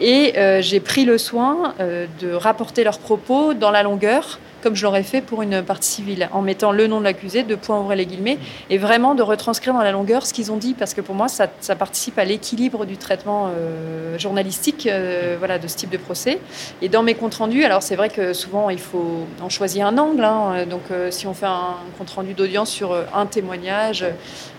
Et 0.01 0.38
euh, 0.38 0.62
j'ai 0.62 0.79
pris 0.79 1.05
le 1.05 1.18
soin 1.18 1.74
de 1.79 2.33
rapporter 2.33 2.85
leurs 2.85 3.01
propos 3.01 3.53
dans 3.53 3.72
la 3.72 3.83
longueur 3.83 4.38
comme 4.62 4.75
je 4.75 4.85
l'aurais 4.85 5.03
fait 5.03 5.21
pour 5.21 5.42
une 5.42 5.62
partie 5.62 5.88
civile, 5.88 6.29
en 6.33 6.42
mettant 6.42 6.73
le 6.73 6.87
nom 6.87 6.99
de 6.99 7.05
l'accusé, 7.05 7.42
de 7.42 7.55
points 7.55 7.79
ouvrés 7.79 7.97
les 7.97 8.07
guillemets, 8.07 8.38
et 8.71 8.79
vraiment 8.79 9.14
de 9.14 9.23
retranscrire 9.23 9.75
dans 9.75 9.83
la 9.83 9.92
longueur 9.92 10.27
ce 10.27 10.33
qu'ils 10.33 10.53
ont 10.53 10.57
dit, 10.57 10.75
parce 10.75 10.94
que 10.94 11.01
pour 11.01 11.14
moi, 11.14 11.29
ça, 11.29 11.49
participe 11.77 12.18
à 12.18 12.25
l'équilibre 12.25 12.85
du 12.85 12.97
traitement 12.97 13.49
euh, 13.49 14.18
journalistique 14.18 14.87
euh, 14.87 15.37
voilà, 15.38 15.59
de 15.59 15.68
ce 15.68 15.77
type 15.77 15.90
de 15.90 15.97
procès. 15.97 16.40
Et 16.83 16.88
dans 16.88 17.03
mes 17.03 17.14
comptes 17.14 17.35
rendus, 17.35 17.64
alors 17.64 17.83
c'est 17.83 17.97
vrai 17.97 18.09
que 18.09 18.33
souvent, 18.33 18.71
il 18.71 18.81
faut 18.81 19.27
en 19.40 19.49
choisir 19.49 19.87
un 19.87 19.99
angle. 19.99 20.25
Hein. 20.25 20.66
donc, 20.66 20.83
euh, 20.90 21.11
si 21.11 21.27
on 21.27 21.35
fait 21.35 21.47
un 21.47 21.77
compte 21.97 22.11
rendu 22.11 22.35
d'audience 22.35 22.71
sur 22.71 22.97
un 23.14 23.27
témoignage, 23.27 24.05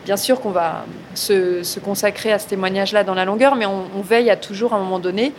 bien 0.05 0.17
sûr 0.17 0.39
qu'on 0.39 0.51
va 0.51 0.85
se, 1.15 1.79
consacrer 1.79 2.31
à 2.31 2.39
ce 2.39 2.47
témoignage-là 2.47 3.03
dans 3.03 3.13
la 3.15 3.25
longueur, 3.25 3.55
mais 3.55 3.65
on, 3.65 3.83
on 3.97 4.01
veille 4.01 4.29
à 4.29 4.35
toujours, 4.35 4.73
à 4.73 4.77
un 4.77 4.79
moment 4.79 4.99
donné, 4.99 5.33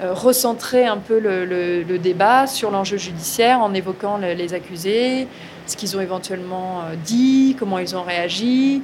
recentrer 0.00 0.86
un 0.86 0.98
peu 0.98 1.18
le, 1.18 1.98
débat 1.98 2.46
sur 2.46 2.70
l'enjeu 2.70 2.96
judiciaire 2.96 3.60
en 3.60 3.74
évoquant 3.74 4.18
les 4.18 4.54
accusés, 4.54 5.26
ce 5.66 5.76
qu'ils 5.76 5.96
ont 5.96 6.00
éventuellement 6.00 6.82
dit, 7.04 7.56
comment 7.58 7.78
ils 7.78 7.96
ont 7.96 8.02
réagi. 8.02 8.82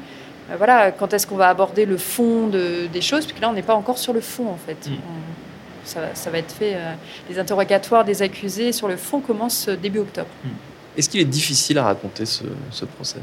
voilà, 0.57 0.91
quand 0.91 1.13
est-ce 1.15 1.27
qu'on 1.27 1.37
va 1.37 1.49
aborder 1.49 1.87
le 1.87 1.97
fond 1.97 2.49
des 2.49 3.01
choses, 3.01 3.25
puisque 3.25 3.41
là, 3.41 3.49
on 3.49 3.53
n'est 3.53 3.63
pas 3.63 3.77
encore 3.77 3.99
sur 3.99 4.13
le 4.13 4.21
fond, 4.21 4.49
en 4.49 4.59
fait. 4.59 4.89
Mm. 4.89 4.95
ça, 5.85 6.31
va 6.31 6.39
être 6.39 6.53
fait. 6.53 6.77
les 7.31 7.39
interrogatoires 7.39 8.05
des 8.05 8.23
accusés 8.23 8.73
sur 8.73 8.89
le 8.89 8.97
fond 8.97 9.21
commencent 9.21 9.69
début 9.69 10.01
octobre. 10.01 10.31
Mm. 10.45 10.49
Est-ce 10.97 11.09
qu'il 11.09 11.21
est 11.21 11.25
difficile 11.25 11.79
à 11.79 11.85
raconter 11.85 12.25
ce, 12.27 12.45
procès? 12.97 13.19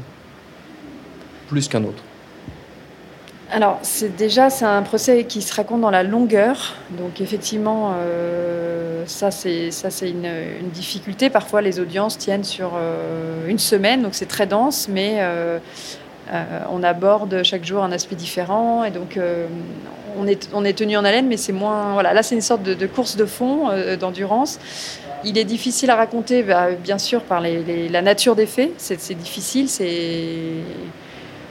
Plus 1.48 1.68
qu'un 1.68 1.84
autre 1.84 2.02
alors, 3.52 3.78
c'est 3.82 4.16
déjà 4.16 4.48
c'est 4.48 4.64
un 4.64 4.80
procès 4.80 5.24
qui 5.24 5.42
se 5.42 5.54
raconte 5.54 5.82
dans 5.82 5.90
la 5.90 6.02
longueur, 6.02 6.74
donc 6.98 7.20
effectivement, 7.20 7.92
euh, 7.96 9.04
ça 9.06 9.30
c'est 9.30 9.70
ça 9.70 9.90
c'est 9.90 10.08
une, 10.08 10.70
difficulté. 10.72 11.28
Parfois, 11.28 11.60
les 11.60 11.78
audiences 11.78 12.16
tiennent 12.16 12.44
sur 12.44 12.72
euh, 12.74 13.46
une 13.46 13.58
semaine, 13.58 14.00
donc 14.00 14.14
c'est 14.14 14.26
très 14.26 14.46
dense, 14.46 14.88
mais 14.88 15.16
euh, 15.18 15.58
on 16.70 16.82
aborde 16.82 17.42
chaque 17.42 17.66
jour 17.66 17.84
un 17.84 17.92
aspect 17.92 18.16
différent, 18.16 18.84
et 18.84 18.90
donc 18.90 19.20
on 20.18 20.26
est 20.26 20.48
on 20.54 20.64
est 20.64 20.72
tenu 20.78 20.96
en 20.96 21.04
haleine, 21.04 21.26
mais 21.28 21.36
c'est 21.36 21.52
moins 21.52 21.92
voilà. 21.92 22.14
Là, 22.14 22.22
c'est 22.22 22.34
une 22.34 22.40
sorte 22.40 22.62
de, 22.62 22.86
course 22.86 23.16
de 23.16 23.26
fond, 23.26 23.68
d'endurance. 24.00 24.60
Il 25.24 25.36
est 25.36 25.44
difficile 25.44 25.90
à 25.90 25.96
raconter, 25.96 26.42
bah, 26.42 26.70
bien 26.70 26.98
sûr, 26.98 27.20
par 27.20 27.42
la 27.42 28.02
nature 28.02 28.34
des 28.34 28.46
faits. 28.46 28.72
C'est 28.78 29.14
difficile. 29.14 29.68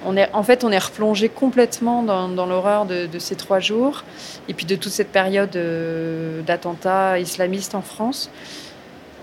On 0.05 0.17
est, 0.17 0.29
en 0.33 0.43
fait, 0.43 0.63
on 0.63 0.71
est 0.71 0.79
replongé 0.79 1.29
complètement 1.29 2.01
dans, 2.03 2.45
l'horreur 2.45 2.85
de, 2.85 3.07
ces 3.19 3.35
trois 3.35 3.59
jours 3.59 4.03
et 4.47 4.53
puis 4.53 4.65
de 4.65 4.75
toute 4.75 4.91
cette 4.91 5.11
période 5.11 5.55
euh, 5.55 6.41
d'attentats 6.41 7.19
islamistes 7.19 7.75
en 7.75 7.81
France. 7.81 8.29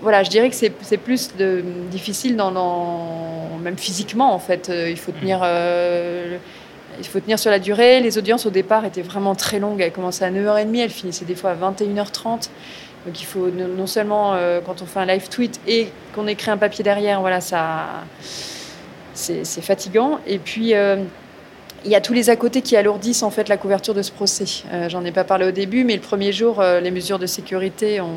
Voilà, 0.01 0.23
je 0.23 0.29
dirais 0.29 0.49
que 0.49 0.55
c'est 0.55 0.97
plus 0.97 1.31
difficile, 1.91 2.37
dans, 2.37 3.57
même 3.61 3.77
physiquement, 3.77 4.33
en 4.33 4.39
fait. 4.39 4.69
Euh, 4.69 4.89
il 4.89 4.97
faut 4.97 5.11
tenir. 5.11 5.41
Euh, 5.43 6.37
il 6.97 7.05
faut 7.05 7.19
tenir 7.19 7.37
sur 7.37 7.51
la 7.51 7.59
durée. 7.59 7.99
Les 7.99 8.17
audiences 8.17 8.45
au 8.45 8.49
départ 8.49 8.85
étaient 8.85 9.01
vraiment 9.01 9.35
très 9.35 9.59
longues. 9.59 9.81
Elles 9.81 9.91
commençaient 9.91 10.25
à 10.25 10.31
9h30, 10.31 10.79
elles 10.79 10.89
finissaient 10.89 11.25
des 11.25 11.35
fois 11.35 11.51
à 11.51 11.55
21h30. 11.55 12.49
Donc 13.05 13.21
il 13.21 13.25
faut 13.25 13.47
non 13.49 13.87
seulement 13.87 14.35
quand 14.65 14.81
on 14.81 14.85
fait 14.85 14.99
un 14.99 15.05
live 15.05 15.29
tweet 15.29 15.61
et 15.65 15.87
qu'on 16.13 16.27
écrit 16.27 16.51
un 16.51 16.57
papier 16.57 16.83
derrière, 16.83 17.21
voilà, 17.21 17.39
ça, 17.39 17.85
c'est 19.13 19.61
fatigant. 19.61 20.19
Et 20.27 20.39
puis 20.39 20.73
euh, 20.73 20.97
il 21.85 21.91
y 21.91 21.95
a 21.95 22.01
tous 22.01 22.13
les 22.13 22.29
à 22.29 22.35
côté 22.35 22.61
qui 22.61 22.75
alourdissent 22.75 23.23
en 23.23 23.29
fait 23.29 23.49
la 23.49 23.57
couverture 23.57 23.93
de 23.93 24.01
ce 24.01 24.11
procès. 24.11 24.63
Euh, 24.71 24.89
j'en 24.89 25.03
ai 25.05 25.11
pas 25.11 25.23
parlé 25.23 25.45
au 25.45 25.51
début, 25.51 25.83
mais 25.83 25.95
le 25.95 26.01
premier 26.01 26.31
jour, 26.31 26.61
les 26.61 26.91
mesures 26.91 27.19
de 27.19 27.25
sécurité 27.25 28.01
ont, 28.01 28.07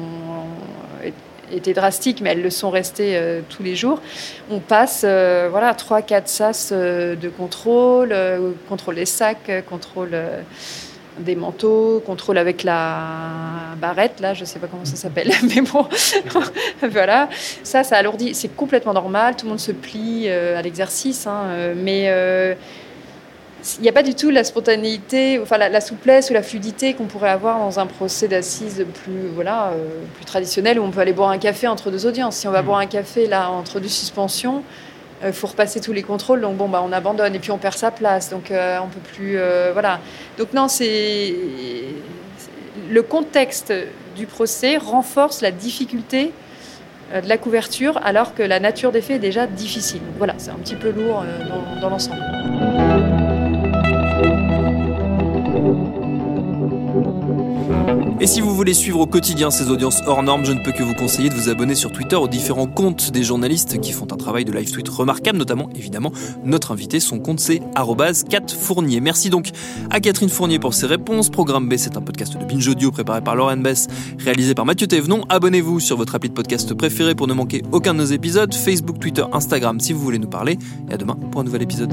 été 1.55 1.74
drastiques, 1.74 2.22
mais 2.22 2.31
elles 2.31 2.40
le 2.40 2.48
sont 2.48 2.70
restées 2.70 3.20
tous 3.50 3.62
les 3.62 3.76
jours. 3.76 4.00
On 4.50 4.59
passe 4.59 5.00
voilà, 5.02 5.74
3-4 5.74 6.22
sas 6.24 6.72
de 6.72 7.28
contrôle, 7.28 8.16
contrôle 8.70 8.94
des 8.94 9.05
sacs, 9.05 9.52
contrôle 9.68 10.16
des 11.18 11.37
manteaux, 11.37 12.03
contrôle 12.05 12.38
avec 12.38 12.62
la 12.62 13.75
barrette, 13.81 14.20
là, 14.20 14.35
je 14.35 14.44
sais 14.44 14.59
pas 14.59 14.66
comment 14.66 14.85
ça 14.85 14.96
s'appelle, 14.96 15.31
mais 15.42 15.61
bon, 15.61 15.87
voilà. 16.90 17.29
Ça, 17.62 17.85
ça 17.85 17.96
alourdit, 17.96 18.35
c'est 18.35 18.48
complètement 18.48 18.92
normal, 18.92 19.37
tout 19.37 19.46
le 19.46 19.51
monde 19.51 19.61
se 19.61 19.72
plie 19.72 20.25
euh, 20.27 20.59
à 20.59 20.62
l'exercice, 20.62 21.27
hein, 21.27 21.42
euh, 21.46 21.75
mais 21.77 22.05
euh, 22.07 22.55
il 23.79 23.83
n'y 23.83 23.88
a 23.88 23.92
pas 23.92 24.03
du 24.03 24.14
tout 24.14 24.31
la 24.31 24.42
spontanéité, 24.42 25.38
enfin 25.40 25.57
la, 25.57 25.81
souplesse 25.81 26.31
ou 26.31 26.33
la 26.33 26.42
fluidité 26.42 26.94
qu'on 26.94 27.05
pourrait 27.05 27.31
avoir 27.31 27.59
dans 27.59 27.79
un 27.79 27.87
procès 27.87 28.27
d'assises 28.27 28.85
plus, 29.05 29.29
voilà, 29.33 29.72
plus 30.16 30.25
traditionnel 30.25 30.81
où 30.81 30.83
on 30.83 30.90
peut 30.90 30.98
aller 30.98 31.12
boire 31.12 31.31
un 31.31 31.38
café 31.38 31.68
entre 31.68 31.92
deux 31.92 32.05
audiences. 32.05 32.35
Si 32.35 32.48
on 32.48 32.51
va 32.51 32.62
mmh. 32.62 32.66
boire 32.66 32.79
un 32.79 32.87
café 32.87 33.29
là 33.29 33.51
entre 33.51 33.79
deux 33.79 33.87
suspensions, 33.87 34.64
il 35.22 35.28
euh, 35.28 35.32
faut 35.32 35.46
repasser 35.46 35.80
tous 35.80 35.92
les 35.92 36.02
contrôles, 36.02 36.40
donc 36.40 36.56
bon, 36.56 36.68
bah, 36.68 36.82
on 36.85 36.92
abandonne 36.92 37.35
et 37.35 37.38
puis 37.38 37.50
on 37.50 37.58
perd 37.58 37.76
sa 37.76 37.90
place, 37.90 38.30
donc 38.30 38.50
euh, 38.50 38.78
on 38.82 38.88
peut 38.88 39.00
plus, 39.00 39.38
euh, 39.38 39.70
voilà. 39.72 40.00
Donc 40.38 40.52
non, 40.52 40.68
c'est 40.68 41.35
le 42.90 43.02
contexte 43.02 43.72
du 44.16 44.26
procès 44.26 44.76
renforce 44.76 45.40
la 45.40 45.50
difficulté 45.50 46.32
de 47.14 47.28
la 47.28 47.37
couverture, 47.37 48.00
alors 48.04 48.35
que 48.35 48.42
la 48.42 48.58
nature 48.58 48.90
des 48.90 49.02
faits 49.02 49.16
est 49.16 49.18
déjà 49.18 49.46
difficile. 49.46 50.00
Voilà, 50.16 50.35
c'est 50.38 50.50
un 50.50 50.54
petit 50.54 50.76
peu 50.76 50.90
lourd 50.90 51.24
dans 51.80 51.90
l'ensemble. 51.90 52.91
Et 58.22 58.28
si 58.28 58.40
vous 58.40 58.54
voulez 58.54 58.72
suivre 58.72 59.00
au 59.00 59.06
quotidien 59.06 59.50
ces 59.50 59.68
audiences 59.68 60.00
hors 60.06 60.22
normes, 60.22 60.44
je 60.44 60.52
ne 60.52 60.62
peux 60.62 60.70
que 60.70 60.85
vous 60.85 60.94
conseiller 60.94 61.28
de 61.28 61.35
vous 61.35 61.48
abonner 61.48 61.74
sur 61.74 61.90
Twitter 61.90 62.14
aux 62.14 62.28
différents 62.28 62.68
comptes 62.68 63.11
des 63.11 63.24
journalistes 63.24 63.80
qui 63.80 63.90
font 63.90 64.06
un 64.12 64.16
travail 64.16 64.44
de 64.44 64.52
live 64.52 64.70
tweet 64.70 64.88
remarquable, 64.88 65.38
notamment 65.38 65.68
évidemment 65.74 66.12
notre 66.44 66.70
invité, 66.70 67.00
son 67.00 67.18
compte 67.18 67.40
c'est 67.40 67.61
Kat 68.30 68.46
Fournier. 68.56 69.00
Merci 69.00 69.28
donc 69.28 69.50
à 69.90 69.98
Catherine 69.98 70.28
Fournier 70.28 70.61
pour 70.61 70.72
ses 70.72 70.87
réponses. 70.87 71.30
Programme 71.30 71.68
B, 71.68 71.74
c'est 71.76 71.96
un 71.96 72.00
podcast 72.00 72.38
de 72.38 72.44
Binge 72.44 72.68
Audio 72.68 72.92
préparé 72.92 73.22
par 73.22 73.35
Lauren 73.35 73.56
Bess, 73.56 73.88
réalisé 74.20 74.54
par 74.54 74.66
Mathieu 74.66 74.87
Thévenon. 74.87 75.24
Abonnez-vous 75.28 75.80
sur 75.80 75.96
votre 75.96 76.14
appli 76.14 76.28
de 76.28 76.35
podcast 76.35 76.72
préféré 76.74 77.16
pour 77.16 77.26
ne 77.26 77.35
manquer 77.35 77.62
aucun 77.72 77.92
de 77.92 77.98
nos 77.98 78.04
épisodes. 78.04 78.54
Facebook, 78.54 79.00
Twitter, 79.00 79.24
Instagram 79.32 79.80
si 79.80 79.92
vous 79.92 80.00
voulez 80.00 80.20
nous 80.20 80.30
parler. 80.30 80.58
Et 80.88 80.94
à 80.94 80.96
demain 80.96 81.18
pour 81.32 81.40
un 81.40 81.44
nouvel 81.44 81.62
épisode. 81.62 81.92